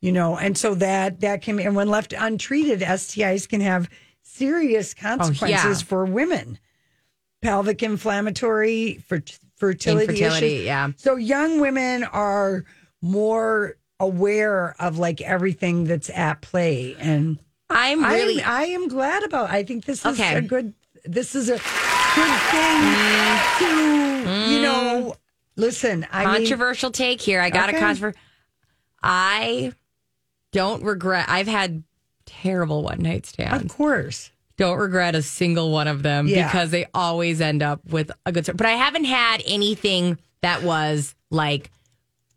[0.00, 0.36] you know.
[0.36, 3.88] And so that that can and when left untreated, STIs can have
[4.22, 6.58] serious oh, consequences for women.
[7.42, 9.22] Pelvic inflammatory for
[9.56, 10.66] fertility, Infertility, issues.
[10.66, 10.88] yeah.
[10.96, 12.64] So young women are
[13.00, 17.38] more aware of like everything that's at play and
[17.70, 18.42] I'm really.
[18.42, 19.48] I am, I am glad about.
[19.50, 20.34] I think this is Okay.
[20.34, 20.74] a good.
[21.04, 21.58] This is a
[22.14, 22.88] good thing
[23.58, 25.14] to you know.
[25.56, 27.40] Listen, I mean, controversial take here.
[27.40, 27.78] I got Okay.
[27.78, 28.20] a controversial.
[29.02, 29.72] I
[30.52, 31.26] don't regret.
[31.28, 31.82] I've had
[32.26, 33.64] terrible one night stands.
[33.64, 34.30] of course.
[34.56, 36.46] Don't regret a single one of them Yeah.
[36.46, 38.56] because they always end up with a good story.
[38.56, 41.70] But I haven't had anything that was like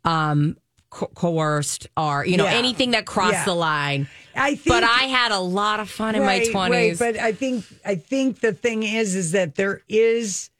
[0.04, 0.56] um
[0.94, 2.54] co- coerced or you know Yeah.
[2.62, 3.44] anything that crossed Yeah.
[3.44, 4.08] the line.
[4.36, 7.00] I think, But I had a lot of fun in my twenties.
[7.00, 10.50] Right, but I think I think the thing is, is that there is.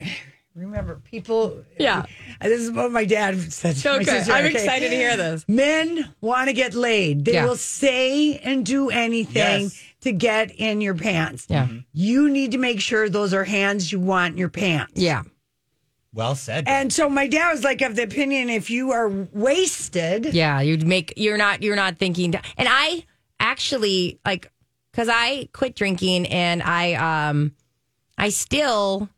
[0.54, 1.64] Remember, people.
[1.78, 2.04] Yeah.
[2.42, 3.74] this is what my dad said.
[3.76, 4.52] to Okay, sister, I'm okay?
[4.54, 5.46] excited to hear this.
[5.48, 7.24] Men want to get laid.
[7.24, 7.46] They Yeah.
[7.46, 9.82] will say and do anything Yes.
[10.02, 11.46] to get in your pants.
[11.48, 11.68] Yeah.
[11.94, 14.92] You need to make sure those are hands you want in your pants.
[14.96, 15.22] Yeah.
[16.14, 16.64] Well said.
[16.68, 20.86] And so my dad was like of the opinion if you are wasted, Yeah, you'd
[20.86, 23.04] make you're not you're not thinking and I
[23.40, 24.50] actually like
[24.92, 27.52] cuz I quit drinking and I um
[28.18, 29.08] I still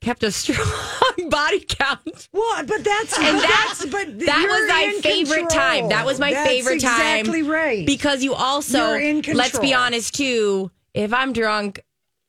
[0.00, 2.28] kept a strong body count.
[2.32, 5.60] well, but that's And that's but that you're was my in favorite control.
[5.60, 5.88] time.
[5.90, 7.18] That was my That's favorite time.
[7.20, 7.86] Exactly right.
[7.86, 9.74] Because you also You're in let's be control.
[9.82, 11.82] honest too, if I'm drunk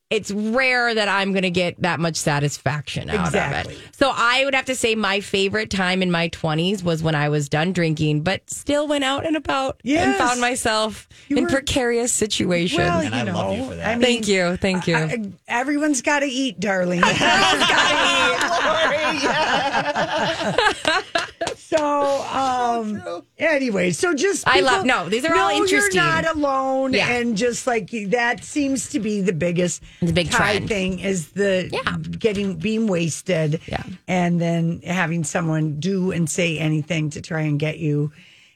[0.09, 3.73] it's rare that I'm going to get that much satisfaction out Exactly.
[3.75, 3.95] of it.
[3.95, 7.29] So I would have to say my favorite time in my 20s was when I
[7.29, 11.49] was done drinking, but still went out and about and found myself You in were-
[11.49, 12.77] precarious situations.
[12.79, 13.87] well, And you I know, love you for that.
[13.87, 14.55] I mean, thank you.
[14.57, 14.95] Thank you.
[14.95, 17.01] I- everyone's got to eat, darling.
[21.77, 25.95] so, um, anyway, so just I love- no, these are all know interesting.
[25.95, 27.09] You're not alone, Yeah.
[27.09, 30.67] and just like that seems to be the biggest The big trend.
[30.67, 31.97] thing is the Yeah.
[32.19, 33.83] getting being wasted, Yeah.
[34.07, 38.12] and then having someone do and say anything to try and get you.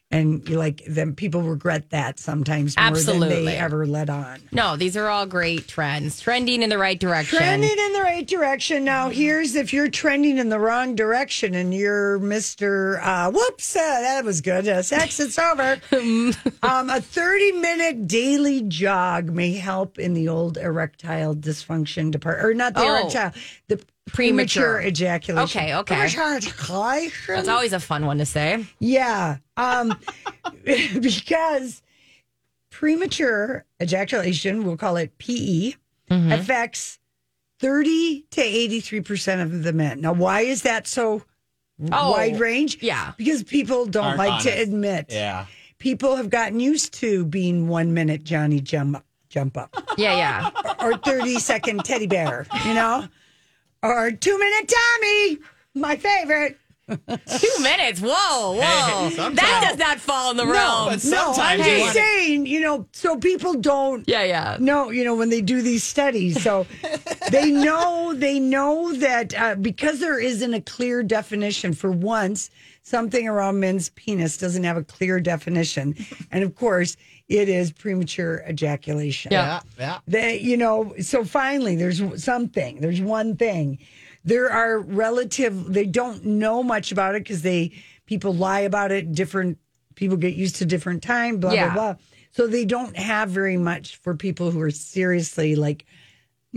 [0.10, 4.40] And you like then people regret that sometimes more than they ever let on.
[4.54, 7.38] no, these are all great trends, trending in the right direction.
[7.40, 8.86] Trending in the right direction.
[8.86, 13.04] Now, here's if you're trending in the wrong direction and you're Mr.
[13.04, 14.66] Uh, whoops, uh, that was good.
[14.66, 15.78] Uh, sex, it's over.
[16.64, 22.54] um, a 30 minute daily jog may help in the old erectile dysfunction department, or
[22.54, 22.96] not the Oh.
[23.02, 23.34] erectile,
[23.68, 24.64] the Premature.
[24.78, 25.62] premature ejaculation.
[25.62, 25.96] Okay, okay.
[25.96, 27.36] Premature ejaculation.
[27.36, 28.66] That's always a fun one to say.
[28.80, 29.38] Yeah.
[29.58, 29.94] Um,
[30.64, 31.82] because
[32.70, 35.74] premature ejaculation, we'll call it PE,
[36.10, 36.32] Mm-hmm.
[36.32, 37.00] affects
[37.60, 40.00] 30 to 83% of the men.
[40.00, 41.22] Now, why is that so
[41.92, 42.78] Oh, wide range?
[42.82, 43.12] yeah.
[43.18, 45.08] Because people don't Aren't like to admit.
[45.10, 45.48] yeah.
[45.80, 50.50] People have gotten used to being one minute Johnny jump, jump up Yeah, yeah.
[50.80, 53.06] or 30 second teddy bear, you know?
[53.84, 55.38] Or two minute Tommy,
[55.76, 56.58] my favorite.
[56.90, 58.00] Two minutes.
[58.00, 59.10] Whoa, whoa.
[59.10, 60.86] sometimes- that does not fall in the No, realm.
[60.90, 64.56] but no, I'm sometimes you just wanna- saying, you know, so people don't Yeah, yeah.
[64.62, 66.42] know, you know, when they do these studies.
[66.42, 66.66] So
[67.30, 72.50] they know, they know that uh, because there isn't a clear definition for once,
[72.88, 75.94] something around men's penis doesn't have a clear definition.
[76.32, 76.96] And of course,
[77.28, 79.34] it is premature ejaculation.
[79.34, 79.60] Yeah.
[79.78, 80.00] Yeah.
[80.08, 83.80] They, you know, so finally there's something, there's one thing.
[84.24, 87.74] There are relative, they don't know much about it because they,
[88.06, 89.12] people lie about it.
[89.12, 89.58] Different
[89.96, 91.74] people get used to different time, blah, Yeah.
[91.74, 92.02] blah, blah.
[92.32, 95.86] So they don't have very much for people who are seriously like,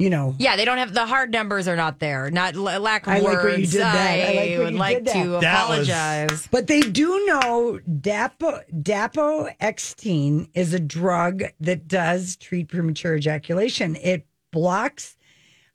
[0.01, 0.35] you know.
[0.39, 2.31] Yeah, they don't have the hard numbers are not there.
[2.31, 3.35] Not l- lack of I words.
[3.37, 3.97] like what you did that.
[3.97, 5.23] I like what would you like did that.
[5.25, 6.49] to That was- apologize.
[6.51, 13.97] But they do know Dapo Dapoxetine is a drug that does treat premature ejaculation.
[13.97, 15.17] It blocks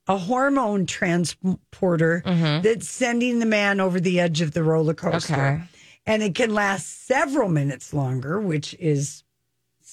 [0.07, 2.61] a hormone transporter mm-hmm.
[2.63, 5.33] that's sending the man over the edge of the roller coaster.
[5.33, 5.61] Okay.
[6.07, 9.23] And it can last several minutes longer, which is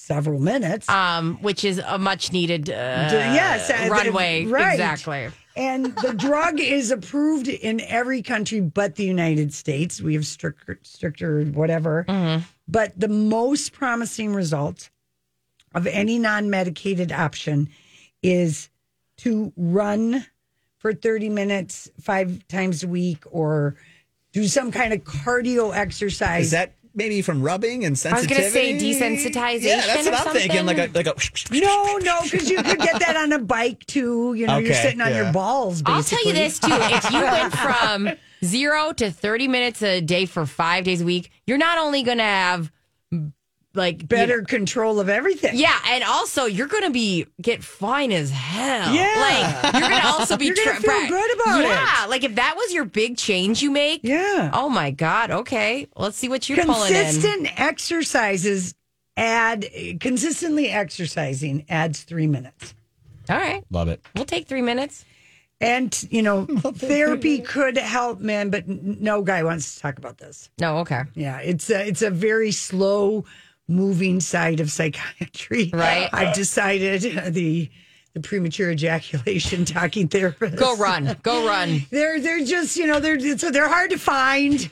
[0.03, 0.89] several minutes.
[0.89, 4.45] um, which is a much needed uh, yes, uh, runway.
[4.45, 4.73] right.
[4.73, 5.29] Exactly.
[5.55, 10.01] And the drug is approved in every country but the United States.
[10.01, 12.05] We have stricter, stricter whatever.
[12.07, 12.43] Mm-hmm.
[12.67, 14.89] But the most promising result
[15.75, 17.69] of any non medicated option
[18.21, 18.69] is
[19.17, 20.25] to run
[20.77, 23.75] for 30 minutes five times a week or
[24.31, 26.45] do some kind of cardio exercise.
[26.45, 28.13] Is that maybe from rubbing and sensitizing.
[28.13, 28.99] I was sensitivity?
[28.99, 29.63] going to say desensitization.
[29.63, 30.41] Yeah, that's what or I'm something.
[30.41, 30.65] thinking.
[30.65, 31.15] Like a like a.
[31.51, 34.33] no, no, because you could get that on a bike too.
[34.33, 35.23] You know, you're sitting on yeah.
[35.23, 35.83] your balls.
[35.85, 38.09] I'll tell you this too: if you went from
[38.43, 42.19] zero to thirty minutes a day for five days a week, you're not only going
[42.19, 42.71] to have
[43.75, 45.55] like you better know- control of everything.
[45.55, 48.93] yeah, and also you're going to be get fine as hell.
[48.93, 49.61] Yeah.
[49.63, 51.67] like you're going to also be You're gonna feel good about it.
[51.67, 54.01] yeah, like if that was your big change you make.
[54.03, 54.51] Yeah.
[54.53, 55.31] Oh my god.
[55.31, 57.03] Okay, let's see what you're pulling in.
[57.03, 58.75] Consistent exercises
[59.15, 59.65] add
[59.99, 62.73] consistently exercising adds three minutes.
[63.29, 64.01] All right, Love it.
[64.15, 65.05] we'll take three minutes.
[65.61, 70.49] And you know, therapy could help men, but no guy wants to talk about this.
[70.59, 71.03] No, okay.
[71.15, 73.23] Yeah, it's a, it's a very slow
[73.67, 75.71] moving side of psychiatry.
[75.73, 76.09] Right.
[76.11, 77.69] I've decided uh, the
[78.13, 80.55] the premature ejaculation talking therapist.
[80.55, 81.81] Go run, go run.
[81.91, 84.69] They're they're just you know they're so they're hard to find.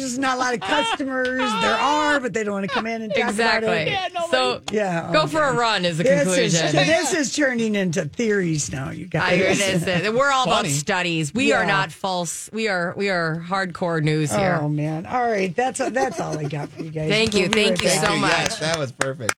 [0.00, 1.38] There's just not a lot of customers.
[1.38, 3.88] There are, but they don't want to come in and talk about it.
[3.88, 4.20] Exactly.
[4.22, 4.30] it.
[4.30, 6.86] so Yeah, go for a run is the This is, conclusion.
[6.86, 9.32] this is turning into theories now, you guys.
[9.32, 9.86] I hear this.
[10.08, 10.68] uh, We're all Funny.
[10.68, 11.34] about studies.
[11.34, 12.48] We are not false.
[12.52, 14.58] We are we are hardcore news here.
[14.60, 15.06] Oh man!
[15.06, 17.08] All right, that's that's all I got for you guys.
[17.10, 17.42] Thank you.
[17.42, 18.06] We'll Thank right you back.
[18.08, 18.30] so much.
[18.32, 19.34] Yes, that was perfect.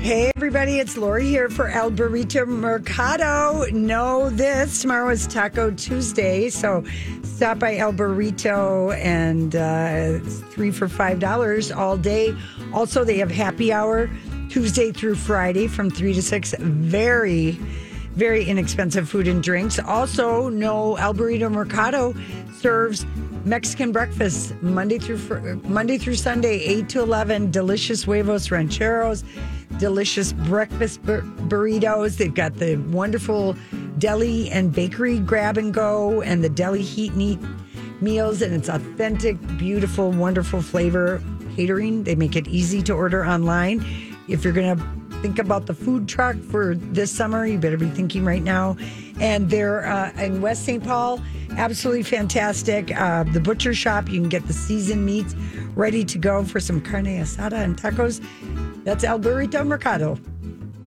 [0.00, 3.66] Hey everybody, it's Lori here for El Burrito Mercado.
[3.70, 6.82] Know this tomorrow is Taco Tuesday, so
[7.22, 10.18] stop by El Burrito and uh,
[10.52, 12.34] three for five dollars all day.
[12.72, 14.08] Also, they have happy hour
[14.48, 16.54] Tuesday through Friday from three to six.
[16.58, 17.50] Very,
[18.14, 19.78] very inexpensive food and drinks.
[19.78, 22.14] Also, no El Burrito Mercado
[22.54, 23.04] serves
[23.44, 27.50] Mexican breakfast Monday through Monday through Sunday, eight to eleven.
[27.50, 29.24] Delicious huevos rancheros,
[29.80, 32.18] delicious breakfast bur- burritos.
[32.18, 33.56] They've got the wonderful
[33.98, 37.38] deli and bakery grab and go, and the deli heat and eat
[38.00, 41.22] meals, and it's authentic, beautiful, wonderful flavor
[41.56, 42.04] catering.
[42.04, 43.84] They make it easy to order online.
[44.28, 44.76] If you're gonna
[45.22, 48.76] think about the food truck for this summer, you better be thinking right now.
[49.18, 50.82] And they're uh, in West St.
[50.82, 51.20] Paul,
[51.56, 52.94] absolutely fantastic.
[52.98, 55.34] Uh, the butcher shop, you can get the seasoned meats
[55.74, 58.22] ready to go for some carne asada and tacos.
[58.84, 60.18] That's El Burrito Mercado.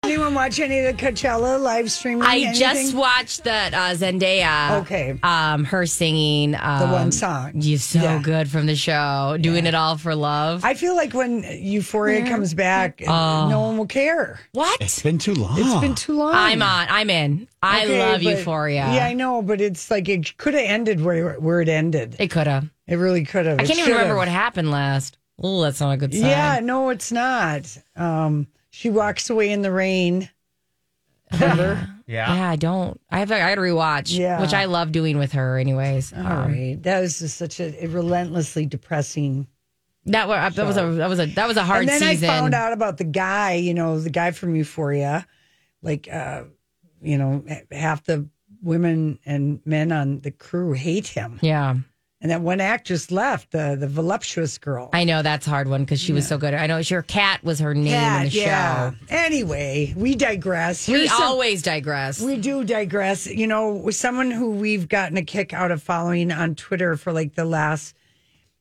[0.04, 2.24] Anyone watch any of the Coachella live streaming?
[2.24, 2.54] I Anything?
[2.56, 4.82] just watched that uh, Zendaya.
[4.82, 5.18] Okay.
[5.24, 7.52] Um, her singing um, one song.
[7.56, 8.22] You're so Yeah.
[8.22, 10.66] good from the show, doing it all for love.
[10.66, 13.48] I feel like when Euphoria comes back, Oh.
[13.50, 14.42] no one will care.
[14.52, 14.82] what?
[14.82, 15.58] It's been too long.
[15.58, 16.34] It's been too long.
[16.36, 16.88] I'm on.
[16.90, 17.48] I'm in.
[17.62, 18.92] I Okay, love but- Euphoria.
[18.94, 22.18] Yeah, I know, but it's like it could have ended where where it ended.
[22.20, 22.68] it could have.
[22.88, 23.62] It really could have.
[23.62, 25.18] I can't even remember what happened last.
[25.42, 26.24] Oh, that's not a good sign.
[26.24, 27.78] Yeah, no, it's not.
[27.96, 30.30] Um, she walks away in the rain.
[31.32, 31.90] Remember?
[32.06, 32.36] Yeah.
[32.36, 33.00] Yeah, I don't.
[33.10, 33.32] I have.
[33.32, 34.16] I got to rewatch.
[34.18, 34.42] Yeah.
[34.42, 36.12] which I love doing with her, anyways.
[36.12, 39.48] All Um, right, that was just such a, a relentlessly depressing.
[40.08, 42.30] That was that was a that was a that was a hard and then season.
[42.30, 43.54] I found out about the guy.
[43.54, 45.26] You know, the guy from Euphoria.
[45.82, 46.44] Like, uh,
[47.02, 48.28] you know, half the
[48.62, 51.76] women and men on the crew hate him, Yeah,
[52.24, 54.90] and that one actress left, the the voluptuous girl.
[54.94, 56.54] I know that's a hard one because she was so good.
[56.56, 58.40] I know your Cat was her name in Cat, the show.
[58.40, 58.92] yeah.
[59.10, 60.88] Anyway, we digress.
[60.88, 62.20] We Here's some- always digress.
[62.22, 63.28] We do digress.
[63.28, 67.12] You know, with someone who we've gotten a kick out of following on Twitter for
[67.14, 67.96] like the last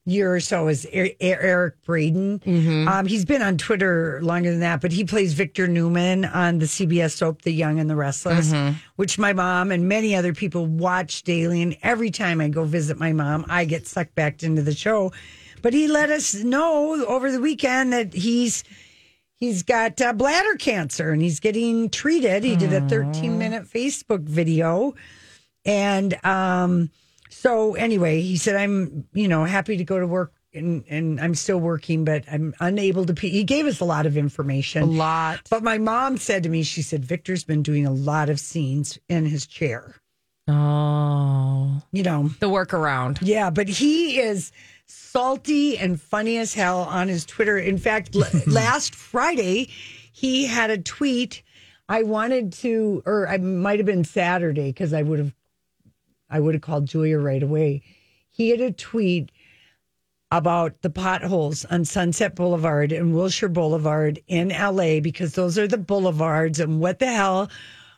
[0.05, 2.41] year or so is Er- Er- Eric Braeden.
[2.41, 2.89] Mm-hmm.
[2.89, 6.67] Um, he's been on Twitter longer than that, but he plays Victor Newman on the
[6.67, 8.77] CBS soap The Young and the Restless, Mm-hmm.
[8.97, 11.63] which my mom and many other people watch daily.
[11.63, 15.13] And every time I go visit my mom, I get sucked back into the show.
[15.63, 18.65] But he let us know over the weekend that he's
[19.39, 22.43] he's got uh, bladder cancer and he's getting treated.
[22.43, 24.95] He did a 13 minute Facebook video.
[25.65, 26.91] And um,
[27.33, 31.35] so, anyway, he said, I'm, you know, happy to go to work and, and I'm
[31.35, 33.15] still working, but I'm unable to.
[33.21, 34.83] He gave us a lot of information.
[34.83, 35.41] A lot.
[35.51, 38.99] But my mom said to me, she said, Victor's been doing a lot of scenes
[39.09, 39.95] in his chair.
[40.49, 43.19] Oh, You know, the workaround.
[43.23, 44.53] yeah, but he is
[44.87, 47.57] salty and funny as hell on his Twitter.
[47.59, 49.69] In fact, l- last Friday,
[50.13, 51.43] he had a tweet.
[51.89, 55.35] I wanted to, or I might have been Saturday because I would have,
[56.33, 57.83] I would have called Julia right away.
[58.31, 59.31] He had a tweet
[60.31, 65.77] about the potholes on Sunset Boulevard and Wilshire Boulevard in LA because those are the
[65.77, 66.59] boulevards.
[66.59, 67.51] And what the hell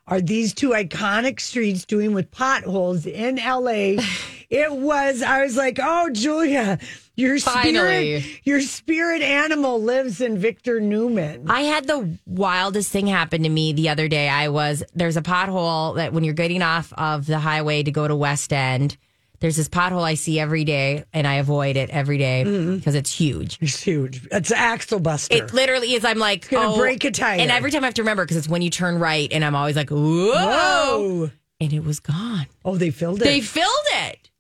[0.08, 4.02] are these two iconic streets doing with potholes in LA?
[4.50, 6.78] it was, I was like, oh, Julia,
[7.16, 8.20] your Finally.
[8.20, 11.48] spirit, your spirit animal lives in Victor Newman.
[11.48, 14.28] I had the wildest thing happen to me the other day.
[14.28, 18.08] I was there's a pothole that when you're getting off of the highway to go
[18.08, 18.96] to West End,
[19.40, 22.76] there's this pothole I see every day, and I avoid it every day mm-hmm.
[22.76, 23.58] because it's huge.
[23.60, 24.26] It's huge.
[24.32, 25.36] It's an axle buster.
[25.36, 26.04] It literally is.
[26.04, 27.38] I'm like, gonna oh, break a tire.
[27.38, 29.54] and every time I have to remember because it's when you turn right, and I'm
[29.54, 31.30] always like, whoa, Whoa.
[31.60, 32.46] and it was gone.
[32.64, 33.24] Oh, they filled it.
[33.24, 34.30] They filled it.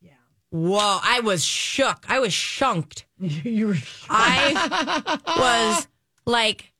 [0.54, 1.00] Whoa!
[1.02, 2.04] I was shook.
[2.08, 3.06] I was shunked.
[3.18, 3.76] you were
[4.08, 5.88] I was
[6.26, 6.72] like,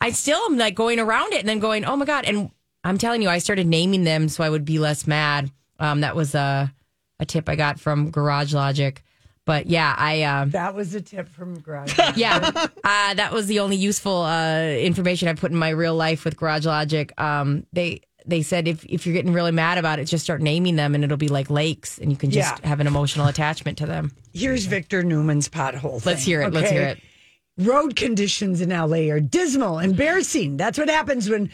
[0.00, 2.24] I still am like going around it and then going, oh my God.
[2.24, 2.50] And
[2.82, 5.52] I'm telling you, I started naming them so I would be less mad.
[5.78, 6.74] Um, that was a,
[7.20, 9.00] a tip I got from Garage Logic.
[9.44, 11.96] But yeah, I, um, That was a tip from Garage.
[12.16, 12.50] yeah,
[12.82, 16.36] uh, that was the only useful uh, information I put in my real life with
[16.36, 17.12] Garage Logic.
[17.16, 20.76] Um, they, they said if, if you're getting really mad about it, just start naming
[20.76, 22.68] them and it'll be like lakes and you can just Yeah.
[22.68, 24.12] have an emotional attachment to them.
[24.32, 26.04] Here's Victor Newman's pothole.
[26.04, 26.52] Let's hear it.
[26.52, 26.98] Let's hear it.
[27.58, 30.56] Road conditions in LA are dismal, embarrassing.
[30.56, 31.50] That's what happens when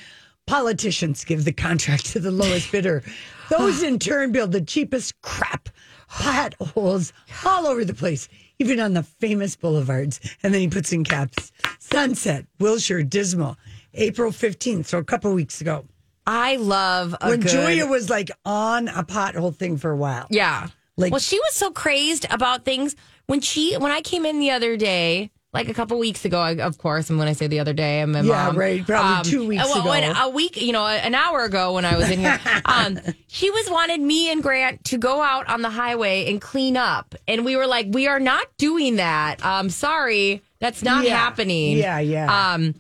[0.47, 3.03] politicians give the contract to the lowest bidder.
[3.51, 5.69] Those in turn build the cheapest crap
[6.09, 7.13] potholes
[7.45, 10.21] all over the place, even on the famous boulevards.
[10.43, 13.57] And then he puts in caps Sunset, Wilshire, Dismal,
[13.95, 14.87] April 15th.
[14.87, 15.85] So a couple weeks ago.
[16.27, 20.27] I love a when good- Julia was like on a pothole thing for a while.
[20.31, 20.69] Yeah.
[20.97, 22.97] Like- well, she was so crazed about things
[23.27, 26.39] when she when I came in the other day, like a couple weeks ago.
[26.41, 28.57] I, of course, and when I say the other day, I'm Yeah, mom.
[28.59, 30.15] right, probably two weeks well, ago.
[30.21, 32.99] a week, you know, an hour ago when I was in here, um,
[33.29, 37.15] she was wanted me and Grant to go out on the highway and clean up,
[37.29, 39.45] and we were like, we are not doing that.
[39.45, 41.17] Um, sorry, that's not Yeah.
[41.17, 41.77] happening.
[41.77, 42.53] Yeah, yeah.
[42.55, 42.75] Um,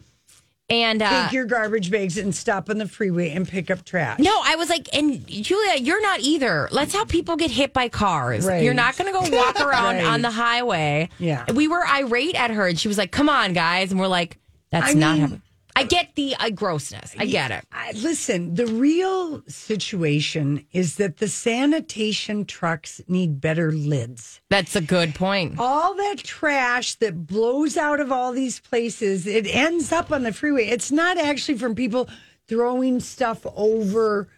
[0.68, 4.18] and uh, Take your garbage bags and stop on the freeway and pick up trash.
[4.18, 6.68] No, I was like, and Julia, you're not either.
[6.72, 8.44] Let's how people get hit by cars.
[8.44, 8.64] Right.
[8.64, 10.04] You're not going to go walk around Right.
[10.04, 11.08] on the highway.
[11.18, 11.44] Yeah.
[11.52, 14.38] We were irate at her, and she was like, "Come on, guys," and we're like,
[14.70, 15.42] "That's I not." mean- happening.
[15.78, 17.14] I get the uh, grossness.
[17.18, 17.64] I get it.
[17.70, 24.40] I, listen, the real situation is that the sanitation trucks need better lids.
[24.48, 25.56] That's a good point.
[25.58, 30.32] All that trash that blows out of all these places, it ends up on the
[30.32, 30.66] freeway.
[30.66, 32.08] It's not actually from people
[32.48, 34.28] throwing stuff over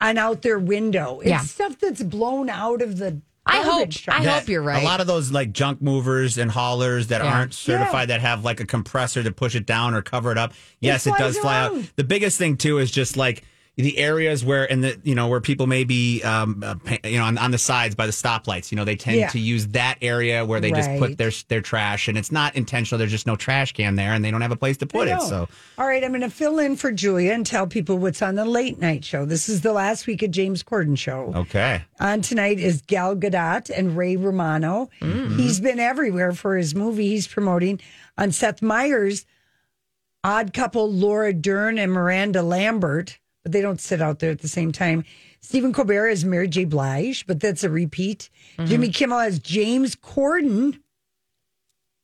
[0.00, 1.20] and out their window.
[1.20, 1.40] It's Yeah.
[1.42, 3.88] stuff that's blown out of the I hope.
[4.08, 4.82] I hope you're right.
[4.82, 7.32] A lot of those like junk movers and haulers that Yeah.
[7.32, 10.52] aren't certified that have like a compressor to push it down or cover it up.
[10.80, 11.78] Yes, it, flies does fly around.
[11.78, 11.84] out.
[11.96, 13.42] The biggest thing too is just like
[13.76, 17.24] the areas where and the you know where people may be um uh, you know
[17.24, 19.28] on, on the sides by the stoplights you know they tend Yeah.
[19.28, 22.98] to use that area where they just put their their trash and it's not intentional
[22.98, 25.20] there's just no trash can there and they don't have a place to put it
[25.22, 25.48] so
[25.78, 28.44] all right, I'm going to fill in for Julia and tell people what's on the
[28.44, 29.24] late night show.
[29.24, 31.32] This is the last week of James Corden show.
[31.34, 34.90] okay On tonight is Gal Gadot and Ray Romano.
[35.00, 37.80] He's been everywhere for his movie he's promoting.
[38.18, 39.24] On Seth Meyers,
[40.22, 44.48] odd couple Laura Dern and Miranda Lambert, but they don't sit out there at the
[44.48, 45.04] same time.
[45.40, 46.64] Stephen Colbert is Mary J.
[46.64, 48.28] Blige, but that's a repeat.
[48.66, 50.80] Jimmy Kimmel has James Corden.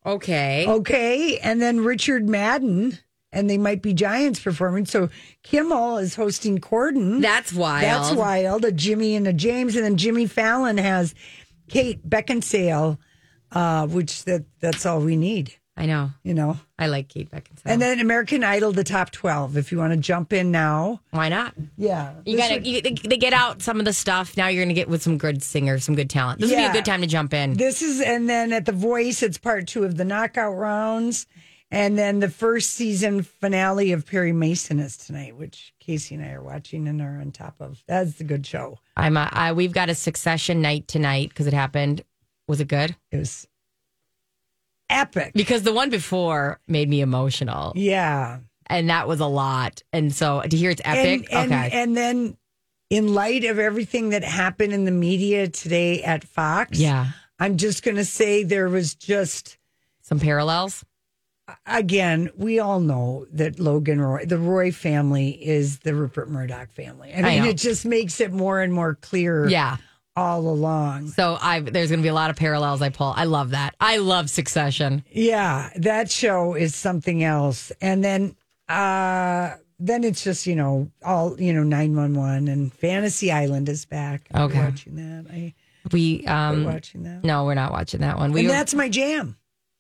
[0.05, 0.67] okay.
[0.67, 1.39] Okay.
[1.39, 2.99] And then Richard Madden,
[3.33, 4.87] and they might be Giants performing.
[4.87, 5.11] So
[5.43, 7.21] Kimmel is hosting Corden.
[7.21, 7.85] That's wild.
[7.85, 8.65] That's wild.
[8.65, 11.15] A Jimmy and a James, and then Jimmy Fallon has
[11.69, 12.99] Kate Beckinsale,
[13.53, 16.11] uh, which that that's all we need, I know.
[16.23, 16.59] you know.
[16.79, 17.63] I like Kate Beckinsale.
[17.67, 19.57] And then American Idol, the top twelve.
[19.59, 21.55] If you want to jump in now, why not?
[21.77, 22.55] yeah, You gotta.
[22.55, 24.37] would- they, they get out some of the stuff.
[24.37, 26.41] Now you're gonna get with some good singers, some good talent.
[26.41, 27.55] This would be a good time to jump in.
[27.55, 31.27] This is, and then at the Voice, it's part two of the knockout rounds,
[31.71, 36.31] and then the first season finale of Perry Mason is tonight, which Casey and I
[36.31, 37.83] are watching and are on top of.
[37.87, 38.79] That's the good show.
[38.97, 39.17] I'm.
[39.19, 42.03] Uh, I, we've got a Succession night tonight because it happened.
[42.49, 42.97] Was it good?
[43.11, 43.47] It was
[44.91, 45.33] epic.
[45.35, 48.39] Because the one before made me emotional, Yeah.
[48.67, 49.83] and that was a lot.
[49.93, 52.37] And so to hear it's epic, And, and, okay, and then,
[52.91, 57.09] in light of everything that happened in the media today at Fox, yeah,
[57.39, 59.59] I'm just going to say there was just
[60.03, 60.85] Some parallels.
[61.67, 67.13] again, we all know that Logan Roy, the Roy family, is the Rupert Murdoch family.
[67.15, 67.49] I mean, know.
[67.49, 69.49] it just makes it more and more clear.
[69.49, 69.77] Yeah.
[70.17, 71.09] All along.
[71.09, 73.13] So I there's going to be a lot of parallels I pull.
[73.15, 73.75] I love that.
[73.81, 75.05] I love Succession.
[75.11, 77.71] Yeah, that show is something else.
[77.81, 78.37] And then
[78.69, 84.27] uh then it's just, you know, all, you know, 911 and Fantasy Island is back.
[84.35, 84.59] Okay.
[84.59, 85.31] watching that.
[85.31, 85.55] I
[85.93, 87.23] We um watching that.
[87.23, 88.33] no, we're not watching that one.
[88.33, 89.37] We and that's my jam.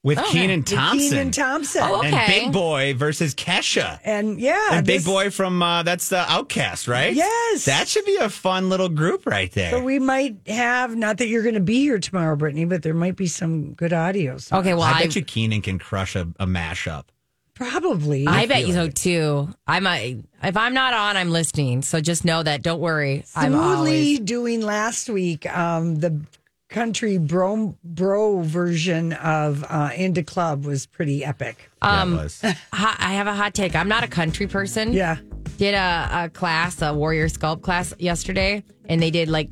[0.06, 0.30] With Okay.
[0.30, 1.10] Kenan Thompson.
[1.10, 1.82] Kenan Thompson.
[1.84, 3.98] Oh, And Big Boi versus Kesha.
[4.04, 7.12] And yeah, And Big this- Boy from uh, that's the OutKast, right?
[7.12, 7.64] Yes.
[7.64, 9.72] That should be a fun little group right there.
[9.72, 12.94] So we might have not that you're going to be here tomorrow, Brittany, but there
[12.94, 14.38] might be some good audio.
[14.38, 17.06] So Okay, well I I bet you Kenan can crush a, a mashup.
[17.54, 18.28] probably.
[18.28, 19.48] I bet you so too.
[19.66, 21.82] I might if I'm not on, I'm listening.
[21.82, 22.62] So just know that.
[22.62, 23.24] Don't worry.
[23.34, 26.20] I'm smoothly always doing last week um, the
[26.76, 31.70] country bro bro version of uh, In Da Club was pretty epic.
[31.80, 32.40] Um, that was.
[32.72, 33.74] hot, I have a hot take.
[33.74, 34.92] I'm not a country person.
[34.92, 35.16] Yeah.
[35.56, 39.48] Did a, a class, a warrior sculpt class yesterday, and they did like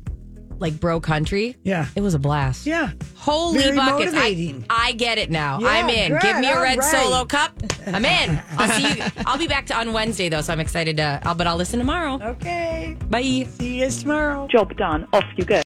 [0.59, 1.55] like bro country.
[1.63, 1.87] Yeah.
[1.95, 2.65] It was a blast.
[2.65, 2.91] Yeah.
[3.15, 4.13] Holy Very buckets.
[4.13, 4.65] I, motivating.
[4.69, 5.59] I get it now.
[5.59, 6.11] Yeah, I'm in.
[6.11, 6.21] good.
[6.21, 6.91] Give me a red right.
[6.91, 7.53] solo cup.
[7.87, 8.41] I'm in.
[8.51, 9.03] I'll see you.
[9.25, 11.79] I'll be back to on Wednesday though, so I'm excited to I'll but I'll listen
[11.79, 12.19] tomorrow.
[12.21, 12.95] Okay.
[13.09, 13.47] Bye.
[13.49, 14.47] See you tomorrow.
[14.47, 15.07] Job done.
[15.11, 15.53] Off you go.